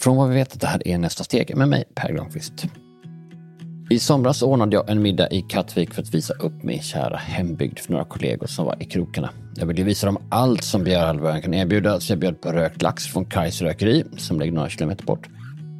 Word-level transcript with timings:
Från 0.00 0.16
vad 0.16 0.28
vi 0.28 0.34
vet 0.34 0.52
att 0.52 0.60
det 0.60 0.66
här 0.66 0.88
är 0.88 0.98
nästa 0.98 1.24
steg 1.24 1.56
med 1.56 1.68
mig, 1.68 1.84
Per 1.94 2.12
Granqvist. 2.12 2.66
I 3.90 3.98
somras 3.98 4.42
ordnade 4.42 4.76
jag 4.76 4.90
en 4.90 5.02
middag 5.02 5.28
i 5.30 5.42
Kattvik 5.42 5.94
för 5.94 6.02
att 6.02 6.14
visa 6.14 6.34
upp 6.34 6.62
min 6.62 6.82
kära 6.82 7.16
hembygd 7.16 7.78
för 7.78 7.92
några 7.92 8.04
kollegor 8.04 8.46
som 8.46 8.64
var 8.64 8.82
i 8.82 8.84
krokarna. 8.84 9.30
Jag 9.56 9.66
ville 9.66 9.82
visa 9.82 10.06
dem 10.06 10.18
allt 10.30 10.64
som 10.64 10.84
Björhalvön 10.84 11.42
kan 11.42 11.54
erbjuda 11.54 12.00
så 12.00 12.12
jag 12.12 12.18
bjöd 12.18 12.40
på 12.40 12.52
rökt 12.52 12.82
lax 12.82 13.06
från 13.06 13.24
Kajs 13.24 13.62
rökeri 13.62 14.04
som 14.16 14.40
ligger 14.40 14.52
några 14.52 14.68
kilometer 14.68 15.04
bort. 15.04 15.28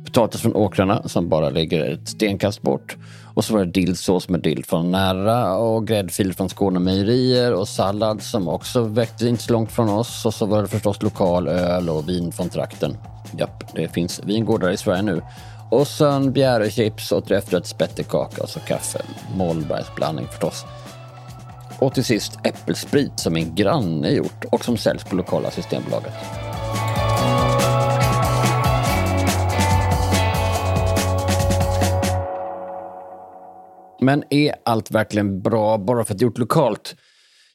Potatis 0.04 0.40
från 0.40 0.56
åkrarna 0.56 1.08
som 1.08 1.28
bara 1.28 1.50
ligger 1.50 1.90
ett 1.94 2.08
stenkast 2.08 2.62
bort. 2.62 2.96
Och 3.34 3.44
så 3.44 3.52
var 3.52 3.64
det 3.64 3.70
dillsås 3.70 4.28
med 4.28 4.40
dill 4.40 4.64
från 4.64 4.90
Nära 4.90 5.56
och 5.56 5.86
gräddfil 5.86 6.34
från 6.34 6.48
Skåne 6.48 6.78
mejerier 6.78 7.52
och 7.52 7.68
sallad 7.68 8.22
som 8.22 8.48
också 8.48 8.82
väckte 8.82 9.28
inte 9.28 9.42
så 9.42 9.52
långt 9.52 9.72
från 9.72 9.88
oss. 9.88 10.26
Och 10.26 10.34
så 10.34 10.46
var 10.46 10.62
det 10.62 10.68
förstås 10.68 11.02
lokal 11.02 11.48
öl 11.48 11.88
och 11.88 12.08
vin 12.08 12.32
från 12.32 12.48
trakten. 12.48 12.96
Japp, 13.38 13.74
det 13.74 13.88
finns 13.88 14.20
vingårdar 14.24 14.70
i 14.70 14.76
Sverige 14.76 15.02
nu. 15.02 15.22
Och 15.70 15.88
sen 15.88 16.32
bjärechips 16.32 17.12
och 17.12 17.26
till 17.26 17.36
efterrätt 17.36 17.66
spettekaka 17.66 18.42
och 18.42 18.48
så 18.48 18.60
kaffe. 18.60 19.02
Mollbergsblandning 19.36 20.26
förstås. 20.26 20.64
Och 21.78 21.94
till 21.94 22.04
sist 22.04 22.38
äppelsprit 22.44 23.20
som 23.20 23.32
min 23.32 23.54
granne 23.54 24.10
gjort 24.10 24.44
och 24.52 24.64
som 24.64 24.76
säljs 24.76 25.04
på 25.04 25.16
lokala 25.16 25.50
Systembolaget. 25.50 26.14
Men 34.00 34.24
är 34.30 34.54
allt 34.64 34.90
verkligen 34.90 35.42
bra 35.42 35.78
bara 35.78 36.04
för 36.04 36.14
att 36.14 36.18
det 36.18 36.22
är 36.22 36.26
gjort 36.26 36.38
lokalt? 36.38 36.96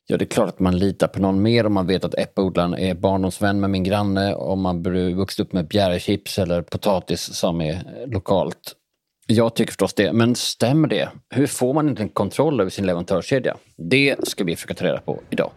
Ja, 0.08 0.18
det 0.18 0.24
är 0.24 0.28
klart 0.28 0.50
att 0.50 0.60
man 0.60 0.78
litar 0.78 1.08
på 1.08 1.22
någon 1.22 1.42
mer 1.42 1.66
om 1.66 1.74
man 1.74 1.88
vet 1.88 2.04
att 2.04 2.16
äppodlaren 2.16 2.74
är 2.74 2.96
barndomsvän 2.96 3.60
med 3.60 3.70
min 3.70 3.84
granne, 3.84 4.36
om 4.36 4.62
man 4.62 4.84
vuxit 5.16 5.40
upp 5.40 5.54
med 5.54 5.68
bjärechips 5.68 6.40
eller 6.40 6.62
potatis 6.62 7.22
som 7.22 7.62
är 7.62 7.74
eh, 7.74 8.08
lokalt. 8.08 8.76
Jag 9.28 9.56
tycker 9.56 9.72
förstås 9.72 9.94
det, 9.94 10.14
men 10.14 10.36
stämmer 10.36 10.88
det? 10.88 11.10
Hur 11.30 11.48
får 11.48 11.74
man 11.74 11.90
inte 11.90 12.04
en 12.04 12.10
kontroll 12.10 12.62
över 12.62 12.72
sin 12.72 12.86
leverantörskedja? 12.86 13.56
Det 13.78 14.28
ska 14.28 14.44
vi 14.44 14.56
försöka 14.56 14.74
ta 14.74 14.86
reda 14.86 15.02
på 15.02 15.20
idag. 15.30 15.52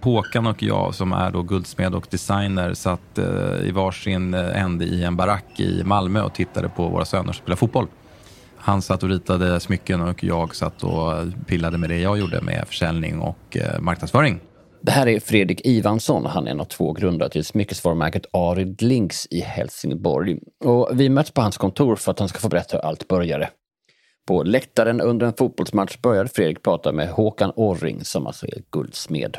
Håkan 0.00 0.46
och 0.46 0.62
jag 0.62 0.94
som 0.94 1.12
är 1.12 1.30
då 1.30 1.42
guldsmed 1.42 1.94
och 1.94 2.06
designer 2.10 2.74
satt 2.74 3.18
eh, 3.18 3.68
i 3.68 3.70
varsin 3.70 4.34
eh, 4.34 4.62
ände 4.62 4.84
i 4.84 5.04
en 5.04 5.16
barack 5.16 5.60
i 5.60 5.82
Malmö 5.84 6.22
och 6.22 6.34
tittade 6.34 6.68
på 6.68 6.88
våra 6.88 7.04
söner 7.04 7.32
spela 7.32 7.56
fotboll. 7.56 7.86
Han 8.68 8.82
satt 8.82 9.02
och 9.02 9.08
ritade 9.08 9.60
smycken 9.60 10.00
och 10.00 10.24
jag 10.24 10.54
satt 10.54 10.82
och 10.84 11.12
pillade 11.46 11.78
med 11.78 11.90
det 11.90 11.98
jag 11.98 12.18
gjorde 12.18 12.40
med 12.40 12.64
försäljning 12.66 13.20
och 13.20 13.56
eh, 13.56 13.80
marknadsföring. 13.80 14.40
Det 14.80 14.90
här 14.90 15.08
är 15.08 15.20
Fredrik 15.20 15.60
Ivansson. 15.66 16.26
Han 16.26 16.46
är 16.46 16.50
en 16.50 16.60
av 16.60 16.64
två 16.64 16.92
grundare 16.92 17.28
till 17.28 17.44
smyckesvarumärket 17.44 18.26
Arid 18.32 18.82
Links 18.82 19.26
i 19.30 19.40
Helsingborg. 19.40 20.38
Och 20.64 20.90
vi 20.92 21.08
möts 21.08 21.30
på 21.30 21.40
hans 21.40 21.56
kontor 21.56 21.96
för 21.96 22.10
att 22.10 22.18
han 22.18 22.28
ska 22.28 22.38
få 22.38 22.48
berätta 22.48 22.76
hur 22.76 22.84
allt 22.84 23.08
började. 23.08 23.50
På 24.26 24.42
läktaren 24.42 25.00
under 25.00 25.26
en 25.26 25.32
fotbollsmatch 25.38 25.96
började 26.02 26.28
Fredrik 26.28 26.62
prata 26.62 26.92
med 26.92 27.08
Håkan 27.08 27.52
Orring 27.56 28.04
som 28.04 28.26
alltså 28.26 28.46
är 28.46 28.62
guldsmed. 28.70 29.36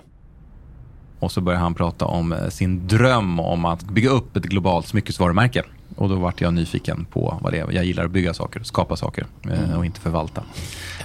Och 1.19 1.31
så 1.31 1.41
började 1.41 1.63
han 1.63 1.73
prata 1.73 2.05
om 2.05 2.33
eh, 2.33 2.47
sin 2.47 2.88
dröm 2.88 3.39
om 3.39 3.66
att 3.66 3.83
bygga 3.83 4.09
upp 4.09 4.38
ett 4.38 4.44
globalt 4.44 4.88
smyckesvarumärke. 4.88 5.63
Och 6.00 6.09
då 6.09 6.16
vart 6.16 6.42
jag 6.42 6.53
nyfiken 6.53 7.05
på 7.05 7.39
vad 7.42 7.53
det 7.53 7.59
är. 7.59 7.72
Jag 7.72 7.86
gillar 7.86 8.05
att 8.05 8.11
bygga 8.11 8.33
saker, 8.33 8.64
skapa 8.64 8.95
saker 8.95 9.25
eh, 9.45 9.64
mm. 9.64 9.78
och 9.78 9.86
inte 9.86 10.00
förvalta. 10.00 10.44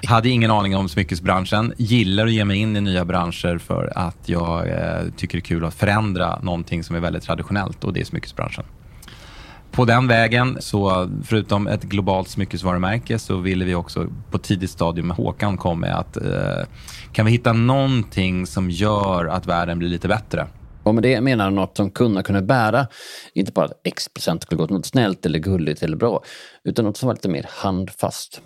Hade 0.06 0.28
ingen 0.28 0.50
aning 0.50 0.76
om 0.76 0.88
smyckesbranschen. 0.88 1.72
Gillar 1.76 2.26
att 2.26 2.32
ge 2.32 2.44
mig 2.44 2.56
in 2.56 2.76
i 2.76 2.80
nya 2.80 3.04
branscher 3.04 3.58
för 3.58 3.92
att 3.96 4.28
jag 4.28 4.68
eh, 4.68 5.10
tycker 5.16 5.38
det 5.38 5.40
är 5.40 5.44
kul 5.44 5.64
att 5.64 5.74
förändra 5.74 6.38
någonting 6.42 6.84
som 6.84 6.96
är 6.96 7.00
väldigt 7.00 7.22
traditionellt 7.22 7.84
och 7.84 7.92
det 7.92 8.00
är 8.00 8.04
smyckesbranschen. 8.04 8.64
På 9.70 9.84
den 9.84 10.08
vägen, 10.08 10.56
så 10.60 11.10
förutom 11.24 11.66
ett 11.66 11.82
globalt 11.82 12.28
smyckesvarumärke 12.28 13.18
så 13.18 13.36
ville 13.36 13.64
vi 13.64 13.74
också 13.74 14.06
på 14.30 14.38
tidigt 14.38 14.70
stadium 14.70 15.06
med 15.06 15.16
Håkan 15.16 15.56
kom 15.56 15.80
med 15.80 15.98
att 15.98 16.16
eh, 16.16 16.66
kan 17.12 17.26
vi 17.26 17.32
hitta 17.32 17.52
någonting 17.52 18.46
som 18.46 18.70
gör 18.70 19.26
att 19.26 19.46
världen 19.46 19.78
blir 19.78 19.88
lite 19.88 20.08
bättre? 20.08 20.46
Och 20.84 20.94
med 20.94 21.02
det 21.02 21.20
menar 21.20 21.44
han 21.44 21.54
något 21.54 21.76
som 21.76 21.90
kunderna 21.90 22.22
kunde 22.22 22.42
bära. 22.42 22.86
Inte 23.34 23.52
bara 23.52 23.64
att 23.64 23.80
X 23.84 24.08
procent 24.08 24.42
skulle 24.42 24.58
gå 24.58 24.66
till 24.66 24.76
något 24.76 24.86
snällt 24.86 25.26
eller 25.26 25.38
gulligt 25.38 25.82
eller 25.82 25.96
bra, 25.96 26.22
utan 26.64 26.84
något 26.84 26.96
som 26.96 27.06
var 27.06 27.14
lite 27.14 27.28
mer 27.28 27.46
handfast. 27.48 28.40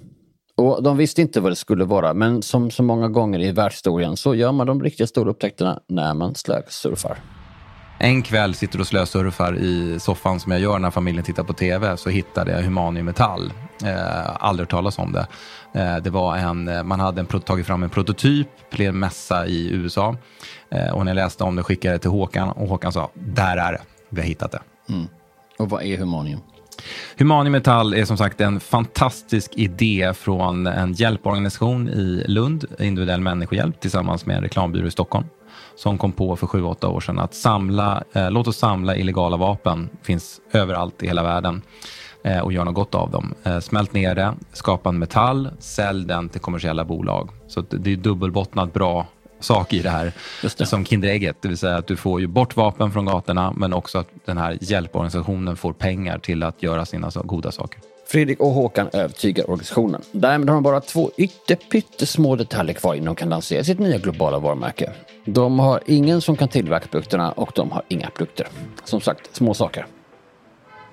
Och 0.57 0.83
de 0.83 0.97
visste 0.97 1.23
inte 1.23 1.41
vad 1.41 1.53
det 1.53 1.57
skulle 1.57 1.85
vara, 1.85 2.15
men 2.15 2.43
som 2.43 2.71
så 2.71 2.83
många 2.83 3.09
gånger 3.09 3.41
i 3.41 3.53
världshistorien 3.53 4.17
så 4.17 4.35
gör 4.35 4.53
man 4.53 4.67
de 4.67 4.83
riktigt 4.83 5.09
stora 5.09 5.31
upptäckterna 5.31 5.81
när 5.89 6.15
man 6.15 6.35
slösurfar. 6.35 7.19
En 8.01 8.23
kväll 8.23 8.55
sitter 8.55 8.79
du 8.79 8.81
och 8.81 8.87
slösurfar 8.87 9.57
i 9.57 10.01
soffan 10.01 10.41
som 10.41 10.53
jag 10.53 10.61
gör 10.61 10.79
när 10.79 10.91
familjen 10.91 11.25
tittar 11.25 11.45
på 11.45 11.53
TV 11.53 11.97
så 11.97 12.11
hittade 12.11 12.53
jag 12.53 12.63
Humanium 12.63 13.07
Metall. 13.07 13.53
Eh, 13.85 14.45
aldrig 14.45 14.65
hört 14.65 14.71
talas 14.71 14.99
om 14.99 15.13
det. 15.13 15.27
Eh, 15.75 15.97
det 15.97 16.11
var 16.11 16.37
en, 16.37 16.69
eh, 16.69 16.83
man 16.83 17.01
hade 17.01 17.21
en, 17.21 17.27
tagit 17.27 17.67
fram 17.67 17.83
en 17.83 17.91
prototyp 17.91 18.49
blev 18.71 18.89
en 18.89 18.99
mässa 18.99 19.47
i 19.47 19.71
USA. 19.71 20.17
Eh, 20.71 20.91
och 20.91 21.05
när 21.05 21.11
jag 21.11 21.17
läste 21.17 21.45
om 21.45 21.57
det 21.57 21.63
skickade 21.63 21.93
jag 21.93 22.01
det 22.01 22.03
till 22.03 22.11
Håkan 22.11 22.49
och 22.49 22.69
Håkan 22.69 22.93
sa, 22.93 23.11
där 23.15 23.57
är 23.57 23.73
det, 23.73 23.81
vi 24.09 24.21
har 24.21 24.29
hittat 24.29 24.53
det. 24.53 24.61
Mm. 24.89 25.07
Och 25.59 25.71
vad 25.71 25.83
är 25.83 25.99
Humanium? 25.99 26.41
Humanium 27.19 27.53
Metall 27.53 27.95
är 27.95 28.05
som 28.05 28.17
sagt 28.17 28.41
en 28.41 28.61
fantastisk 28.61 29.51
idé 29.55 30.13
från 30.17 30.67
en 30.67 30.93
hjälporganisation 30.93 31.89
i 31.89 32.25
Lund, 32.27 32.65
Individuell 32.79 33.21
människohjälp, 33.21 33.81
tillsammans 33.81 34.27
med 34.27 34.37
en 34.37 34.43
reklambyrå 34.43 34.87
i 34.87 34.91
Stockholm 34.91 35.27
som 35.77 35.99
kom 35.99 36.13
på 36.13 36.37
för 36.37 36.47
sju 36.47 36.63
åtta 36.63 36.89
år 36.89 37.01
sedan 37.01 37.19
att 37.19 37.35
samla, 37.35 38.03
eh, 38.13 38.31
låt 38.31 38.49
oss 38.49 38.57
samla 38.57 38.97
illegala 38.97 39.37
vapen, 39.37 39.89
finns 40.03 40.41
överallt 40.53 41.03
i 41.03 41.07
hela 41.07 41.23
världen 41.23 41.63
eh, 42.25 42.41
och 42.41 42.53
göra 42.53 42.65
något 42.65 42.75
gott 42.75 42.95
av 42.95 43.11
dem. 43.11 43.35
Eh, 43.45 43.59
smält 43.61 43.93
ner 43.93 44.15
det, 44.15 44.35
skapa 44.53 44.89
en 44.89 44.99
metall, 44.99 45.51
sälj 45.59 46.07
den 46.07 46.29
till 46.29 46.41
kommersiella 46.41 46.85
bolag. 46.85 47.31
Så 47.47 47.61
det 47.61 47.93
är 47.93 47.97
dubbelbottnat 47.97 48.73
bra 48.73 49.07
sak 49.41 49.73
i 49.73 49.83
det 49.83 49.91
här 49.91 50.13
det. 50.59 50.67
som 50.67 50.85
Kinderägget, 50.85 51.37
det 51.43 51.49
vill 51.49 51.59
säga 51.59 51.77
att 51.77 51.87
du 51.87 51.97
får 51.97 52.21
ju 52.21 52.27
bort 52.27 52.57
vapen 52.57 52.93
från 52.93 53.05
gatorna 53.05 53.53
men 53.57 53.73
också 53.73 53.99
att 53.99 54.09
den 54.25 54.39
här 54.39 54.59
hjälporganisationen 54.61 55.57
får 55.57 55.73
pengar 55.73 56.19
till 56.19 56.43
att 56.43 56.63
göra 56.63 56.87
sina 56.87 57.11
goda 57.25 57.53
saker. 57.53 57.81
Fredrik 58.07 58.41
och 58.41 58.51
Håkan 58.51 58.89
övertygar 58.93 59.51
organisationen. 59.51 60.03
Därmed 60.13 60.49
har 60.49 60.57
de 60.57 60.63
bara 60.63 60.81
två 60.81 61.11
ytterpyttesmå 61.17 62.37
detaljer 62.37 62.75
kvar 62.75 62.95
innan 62.95 63.07
de 63.07 63.15
kan 63.15 63.29
lansera 63.29 63.65
sitt 63.65 63.79
nya 63.79 63.99
globala 63.99 64.39
varumärke. 64.39 64.93
De 65.25 65.59
har 65.59 65.81
ingen 65.87 66.21
som 66.21 66.37
kan 66.37 66.49
tillverka 66.49 66.89
produkterna 66.89 67.33
och 67.33 67.53
de 67.55 67.71
har 67.71 67.83
inga 67.89 68.11
produkter. 68.11 68.47
Som 68.85 69.01
sagt, 69.01 69.37
små 69.37 69.55
saker. 69.55 69.87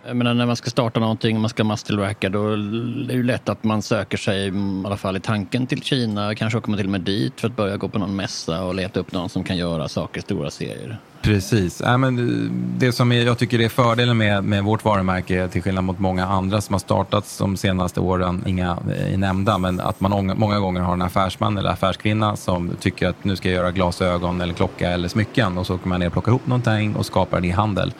Jag 0.07 0.17
menar, 0.17 0.33
när 0.33 0.45
man 0.45 0.55
ska 0.55 0.69
starta 0.69 0.99
någonting, 0.99 1.39
man 1.39 1.49
ska 1.49 1.63
masstillverka, 1.63 2.29
då 2.29 2.53
är 2.53 3.17
det 3.17 3.23
lätt 3.23 3.49
att 3.49 3.63
man 3.63 3.81
söker 3.81 4.17
sig, 4.17 4.47
mm, 4.47 4.81
i 4.83 4.85
alla 4.85 4.97
fall 4.97 5.17
i 5.17 5.19
tanken, 5.19 5.67
till 5.67 5.81
Kina. 5.81 6.35
Kanske 6.35 6.57
åker 6.57 6.69
man 6.69 6.77
till 6.77 6.85
och 6.85 6.91
med 6.91 7.01
dit 7.01 7.41
för 7.41 7.47
att 7.47 7.55
börja 7.55 7.77
gå 7.77 7.88
på 7.88 7.99
någon 7.99 8.16
mässa 8.16 8.63
och 8.63 8.75
leta 8.75 8.99
upp 8.99 9.11
någon 9.11 9.29
som 9.29 9.43
kan 9.43 9.57
göra 9.57 9.88
saker 9.88 10.19
i 10.19 10.21
stora 10.21 10.51
serier. 10.51 10.99
Precis. 11.21 11.81
Äh, 11.81 11.97
men 11.97 12.19
eh, 12.19 12.51
det 12.77 12.91
som 12.91 13.11
jag 13.11 13.38
tycker 13.38 13.61
är 13.61 13.69
fördelen 13.69 14.17
med, 14.17 14.43
med 14.43 14.63
vårt 14.63 14.85
varumärke, 14.85 15.47
till 15.47 15.61
skillnad 15.61 15.83
mot 15.83 15.99
många 15.99 16.25
andra 16.25 16.61
som 16.61 16.73
har 16.73 16.79
startats 16.79 17.37
de 17.37 17.57
senaste 17.57 17.99
åren, 17.99 18.43
inga 18.47 18.77
eh, 18.89 19.13
är 19.13 19.17
nämnda, 19.17 19.57
men 19.57 19.79
att 19.79 19.99
man 19.99 20.33
många 20.37 20.59
gånger 20.59 20.81
har 20.81 20.93
en 20.93 21.01
affärsman 21.01 21.57
eller 21.57 21.69
affärskvinna 21.69 22.35
som 22.35 22.72
tycker 22.79 23.07
att 23.07 23.23
nu 23.23 23.35
ska 23.35 23.49
jag 23.49 23.55
göra 23.55 23.72
glasögon 23.72 24.41
eller 24.41 24.53
klocka 24.53 24.91
eller 24.91 25.07
smycken 25.07 25.57
och 25.57 25.67
så 25.67 25.75
åker 25.75 25.87
man 25.87 25.99
ner 25.99 26.07
och 26.07 26.13
plockar 26.13 26.31
ihop 26.31 26.47
någonting 26.47 26.95
och 26.95 27.05
skapar 27.05 27.37
en 27.37 27.45
e-handel 27.45 27.93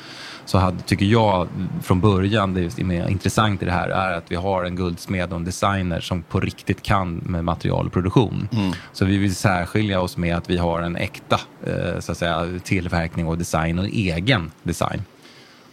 så 0.46 0.58
hade, 0.58 0.80
tycker 0.80 1.06
jag 1.06 1.48
från 1.84 2.02
början, 2.02 2.54
det 2.54 2.70
som 2.70 2.92
är 2.92 3.10
intressant 3.10 3.62
i 3.62 3.66
det 3.66 3.72
här, 3.72 3.90
är 3.90 4.18
att 4.18 4.32
vi 4.32 4.36
har 4.36 4.64
en 4.64 4.76
guldsmed 4.76 5.32
och 5.32 5.40
en 5.40 5.46
designer 5.46 6.00
som 6.00 6.24
på 6.24 6.40
riktigt 6.40 6.82
kan 6.82 7.16
med 7.16 7.44
material 7.44 7.86
och 7.86 7.94
produktion. 7.94 8.50
Mm. 8.52 8.72
Så 8.94 9.06
vi 9.06 9.18
vill 9.18 9.36
särskilja 9.36 10.02
oss 10.02 10.18
med 10.18 10.38
att 10.38 10.50
vi 10.50 10.58
har 10.58 10.82
en 10.82 10.96
äkta 10.96 11.40
eh, 11.68 12.00
så 12.00 12.12
att 12.12 12.18
säga, 12.18 12.60
tillverkning 12.64 13.28
och 13.28 13.38
design 13.38 13.80
och 13.80 13.86
en 13.86 13.92
egen 13.92 14.52
design. 14.64 15.02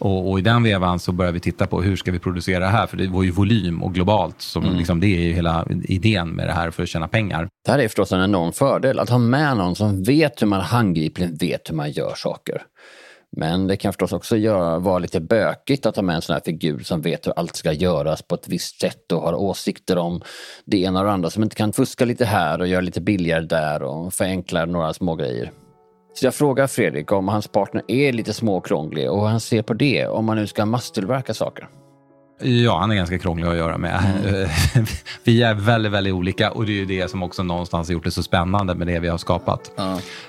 Och, 0.03 0.31
och, 0.31 0.39
i 0.39 0.41
den 0.41 0.63
vevan 0.63 0.99
så 0.99 1.11
börjar 1.11 1.31
vi 1.31 1.39
titta 1.39 1.67
på 1.67 1.81
hur 1.81 1.95
ska 1.95 2.11
vi 2.11 2.19
producera 2.19 2.67
här? 2.67 2.87
För 2.87 2.97
det 2.97 3.07
var 3.07 3.23
ju 3.23 3.31
volym 3.31 3.83
och 3.83 3.93
globalt. 3.93 4.41
Som 4.41 4.63
mm. 4.63 4.77
liksom, 4.77 4.99
det 4.99 5.07
är 5.07 5.19
ju 5.19 5.33
hela 5.33 5.65
idén 5.83 6.29
med 6.29 6.47
det 6.47 6.53
här 6.53 6.71
för 6.71 6.83
att 6.83 6.89
tjäna 6.89 7.07
pengar. 7.07 7.47
Det 7.65 7.71
här 7.71 7.79
är 7.79 7.87
förstås 7.87 8.11
en 8.11 8.23
enorm 8.23 8.53
fördel, 8.53 8.99
att 8.99 9.09
ha 9.09 9.17
med 9.17 9.57
någon 9.57 9.75
som 9.75 10.03
vet 10.03 10.41
hur 10.41 10.47
man 10.47 10.61
handgripligen 10.61 11.35
vet 11.35 11.69
hur 11.69 11.75
man 11.75 11.91
gör 11.91 12.13
saker. 12.15 12.61
Men 13.35 13.67
det 13.67 13.77
kan 13.77 13.93
förstås 13.93 14.13
också 14.13 14.37
göra, 14.37 14.79
vara 14.79 14.99
lite 14.99 15.19
bökigt 15.19 15.85
att 15.85 15.95
ha 15.95 16.03
med 16.03 16.15
en 16.15 16.21
sån 16.21 16.33
här 16.33 16.41
figur 16.45 16.79
som 16.79 17.01
vet 17.01 17.27
hur 17.27 17.33
allt 17.35 17.55
ska 17.55 17.71
göras 17.71 18.21
på 18.21 18.35
ett 18.35 18.47
visst 18.47 18.81
sätt 18.81 19.11
och 19.11 19.21
har 19.21 19.33
åsikter 19.33 19.97
om 19.97 20.21
det 20.65 20.77
ena 20.77 20.99
och 20.99 21.05
det 21.05 21.11
andra 21.11 21.29
som 21.29 21.43
inte 21.43 21.55
kan 21.55 21.73
fuska 21.73 22.05
lite 22.05 22.25
här 22.25 22.61
och 22.61 22.67
göra 22.67 22.81
lite 22.81 23.01
billigare 23.01 23.45
där 23.45 23.83
och 23.83 24.13
förenkla 24.13 24.65
några 24.65 24.93
små 24.93 25.15
grejer. 25.15 25.51
Så 26.13 26.25
jag 26.25 26.35
frågar 26.35 26.67
Fredrik 26.67 27.11
om 27.11 27.27
hans 27.27 27.47
partner 27.47 27.83
är 27.87 28.13
lite 28.13 28.33
småkrånglig 28.33 29.11
och 29.11 29.19
hur 29.19 29.27
han 29.27 29.39
ser 29.39 29.61
på 29.61 29.73
det 29.73 30.07
om 30.07 30.25
man 30.25 30.37
nu 30.37 30.47
ska 30.47 30.65
masstillverka 30.65 31.33
saker. 31.33 31.69
Ja, 32.43 32.79
han 32.79 32.91
är 32.91 32.95
ganska 32.95 33.19
krånglig 33.19 33.47
att 33.47 33.55
göra 33.55 33.77
med. 33.77 33.99
Mm. 34.25 34.85
vi 35.23 35.43
är 35.43 35.53
väldigt, 35.53 35.91
väldigt 35.91 36.13
olika 36.13 36.51
och 36.51 36.65
det 36.65 36.71
är 36.71 36.75
ju 36.75 36.85
det 36.85 37.11
som 37.11 37.23
också 37.23 37.43
någonstans 37.43 37.87
har 37.87 37.93
gjort 37.93 38.03
det 38.03 38.11
så 38.11 38.23
spännande 38.23 38.75
med 38.75 38.87
det 38.87 38.99
vi 38.99 39.07
har 39.07 39.17
skapat. 39.17 39.71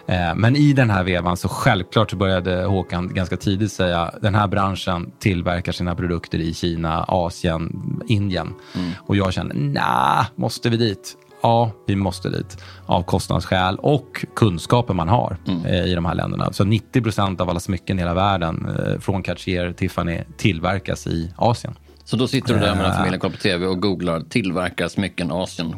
Mm. 0.06 0.40
Men 0.40 0.56
i 0.56 0.72
den 0.72 0.90
här 0.90 1.05
vevan 1.05 1.37
så 1.37 1.49
självklart 1.49 2.11
så 2.11 2.16
började 2.16 2.64
Håkan 2.64 3.14
ganska 3.14 3.37
tidigt 3.37 3.72
säga 3.72 4.14
den 4.22 4.34
här 4.34 4.46
branschen 4.46 5.11
tillverkar 5.19 5.72
sina 5.72 5.94
produkter 5.94 6.38
i 6.38 6.55
Kina, 6.55 7.05
Asien, 7.08 7.93
Indien. 8.08 8.55
Mm. 8.75 8.90
Och 8.99 9.17
jag 9.17 9.32
kände, 9.32 9.55
nej, 9.55 10.25
måste 10.37 10.70
vi 10.70 10.76
dit? 10.76 11.17
Ja, 11.44 11.70
vi 11.87 11.96
måste 11.96 12.28
dit 12.28 12.56
av 12.87 13.02
kostnadsskäl 13.02 13.78
och 13.78 14.25
kunskapen 14.37 14.96
man 14.96 15.08
har 15.08 15.37
mm. 15.46 15.64
Eh, 15.64 15.84
i 15.84 15.94
de 15.94 16.05
här 16.05 16.14
länderna. 16.14 16.52
Så 16.52 16.64
90 16.64 17.02
procent 17.02 17.40
av 17.40 17.50
alla 17.50 17.60
smycken 17.60 17.99
i 17.99 18.02
hela 18.02 18.14
världen, 18.14 18.76
eh, 18.78 19.00
från 19.00 19.22
Cartier, 19.22 19.72
Tiffany, 19.72 20.20
tillverkas 20.37 21.06
i 21.06 21.32
Asien. 21.37 21.75
Så 22.04 22.16
då 22.16 22.28
sitter 22.28 22.54
du 22.54 22.60
där 22.60 22.74
med 22.74 22.84
den 22.84 22.94
familjen 22.94 23.20
kollar 23.20 23.34
på 23.36 23.40
tv 23.40 23.66
och 23.66 23.82
googlar 23.82 24.20
tillverkar 24.20 24.88
smycken 24.88 25.30
Asien, 25.30 25.76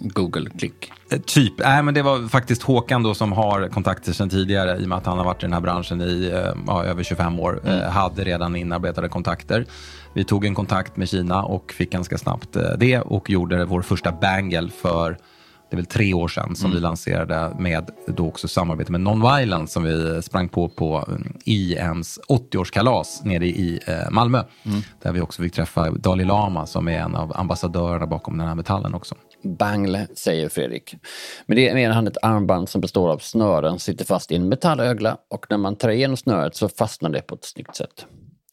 Google-klick? 0.00 0.92
Eh, 1.10 1.20
typ. 1.20 1.52
Nej, 1.58 1.82
men 1.82 1.94
det 1.94 2.02
var 2.02 2.28
faktiskt 2.28 2.62
Håkan 2.62 3.02
då 3.02 3.14
som 3.14 3.32
har 3.32 3.68
kontakter 3.68 4.12
sedan 4.12 4.30
tidigare 4.30 4.78
i 4.78 4.84
och 4.84 4.88
med 4.88 4.98
att 4.98 5.06
han 5.06 5.18
har 5.18 5.24
varit 5.24 5.42
i 5.42 5.46
den 5.46 5.52
här 5.52 5.60
branschen 5.60 6.00
i 6.00 6.32
ja, 6.66 6.84
över 6.84 7.02
25 7.02 7.40
år. 7.40 7.60
Mm. 7.64 7.90
hade 7.90 8.24
redan 8.24 8.56
inarbetade 8.56 9.08
kontakter. 9.08 9.66
Vi 10.14 10.24
tog 10.24 10.44
en 10.44 10.54
kontakt 10.54 10.96
med 10.96 11.08
Kina 11.08 11.42
och 11.42 11.72
fick 11.72 11.92
ganska 11.92 12.18
snabbt 12.18 12.56
det 12.78 13.00
och 13.00 13.30
gjorde 13.30 13.64
vår 13.64 13.82
första 13.82 14.12
bangle 14.12 14.70
för 14.82 15.18
det 15.70 15.74
är 15.74 15.76
väl 15.76 15.86
tre 15.86 16.14
år 16.14 16.28
sedan 16.28 16.56
som 16.56 16.66
mm. 16.66 16.76
vi 16.76 16.80
lanserade 16.80 17.56
med 17.58 17.90
då 18.06 18.28
också 18.28 18.48
samarbete 18.48 18.92
med 18.92 19.00
Nonviolence 19.00 19.72
som 19.72 19.82
vi 19.82 20.22
sprang 20.22 20.48
på 20.48 20.68
på 20.68 21.08
INs 21.44 22.20
80-årskalas 22.28 23.24
nere 23.24 23.46
i 23.46 23.80
eh, 23.86 24.10
Malmö. 24.10 24.42
Mm. 24.62 24.80
Där 25.02 25.12
vi 25.12 25.20
också 25.20 25.42
fick 25.42 25.52
träffa 25.52 25.90
Dalai 25.90 26.24
Lama 26.24 26.66
som 26.66 26.88
är 26.88 26.98
en 26.98 27.14
av 27.14 27.32
ambassadörerna 27.36 28.06
bakom 28.06 28.38
den 28.38 28.48
här 28.48 28.54
metallen 28.54 28.94
också. 28.94 29.14
Bangle, 29.42 30.06
säger 30.14 30.48
Fredrik. 30.48 30.94
Men 31.46 31.56
det 31.56 31.74
menar 31.74 31.94
han 31.94 32.06
ett 32.06 32.16
armband 32.22 32.68
som 32.68 32.80
består 32.80 33.10
av 33.10 33.18
snören, 33.18 33.78
sitter 33.78 34.04
fast 34.04 34.32
i 34.32 34.36
en 34.36 34.48
metallögla 34.48 35.16
och 35.30 35.46
när 35.50 35.58
man 35.58 35.76
tar 35.76 35.88
igenom 35.88 36.16
snöret 36.16 36.56
så 36.56 36.68
fastnar 36.68 37.10
det 37.10 37.22
på 37.22 37.34
ett 37.34 37.44
snyggt 37.44 37.76
sätt. 37.76 38.06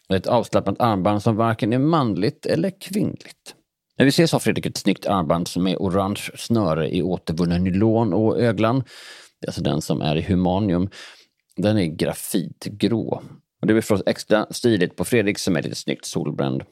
Är 0.10 0.16
ett 0.16 0.28
avslappnat 0.28 0.76
armband 0.80 1.24
som 1.24 1.36
varken 1.36 1.74
är 1.74 1.80
manligt 1.80 2.46
eller 2.46 2.72
kvinnligt. 2.82 3.56
När 3.98 4.06
vi 4.06 4.10
ses 4.10 4.32
har 4.32 4.40
Fredrik 4.40 4.66
ett 4.66 4.78
snyggt 4.78 5.06
armband 5.06 5.48
som 5.48 5.68
är 5.68 5.76
orange 5.76 6.32
snöre 6.36 6.96
i 6.96 7.02
återvunnen 7.02 7.64
nylon 7.64 8.14
och 8.14 8.42
öglan. 8.42 8.84
Det 9.42 9.46
är 9.46 9.50
alltså 9.50 9.62
den 9.62 9.82
som 9.82 10.02
är 10.02 10.16
i 10.16 10.22
humanium. 10.22 10.90
Den 11.56 11.78
är 11.78 11.86
grafitgrå. 11.86 13.22
Och 13.62 13.68
det 13.68 13.74
blir 13.74 13.82
förstås 13.82 14.04
extra 14.06 14.48
stiligt 14.52 14.96
på 14.96 15.06
Fredrik 15.06 15.40
som 15.40 15.56
är 15.56 15.62
lite 15.62 15.76
snyggt 15.76 16.06
solbränd. 16.06 16.64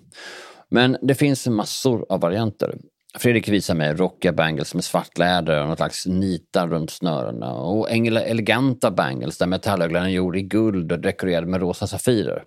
Men 0.69 0.97
det 1.01 1.15
finns 1.15 1.47
massor 1.47 2.05
av 2.09 2.19
varianter. 2.19 2.77
Fredrik 3.17 3.47
visar 3.47 3.75
mig 3.75 3.93
rockiga 3.93 4.33
bangles 4.33 4.73
med 4.73 4.83
svart 4.83 5.17
läder 5.17 5.61
och 5.61 5.67
något 5.67 5.77
slags 5.77 6.05
nitar 6.05 6.67
runt 6.67 6.89
snörena 6.89 7.53
och 7.53 7.91
eleganta 7.91 8.91
bangles 8.91 9.37
där 9.37 9.47
metallöglan 9.47 10.05
är 10.05 10.09
gjord 10.09 10.35
i 10.35 10.41
guld 10.41 10.91
och 10.91 10.99
dekorerad 10.99 11.47
med 11.47 11.61
rosa 11.61 11.87
safirer. 11.87 12.43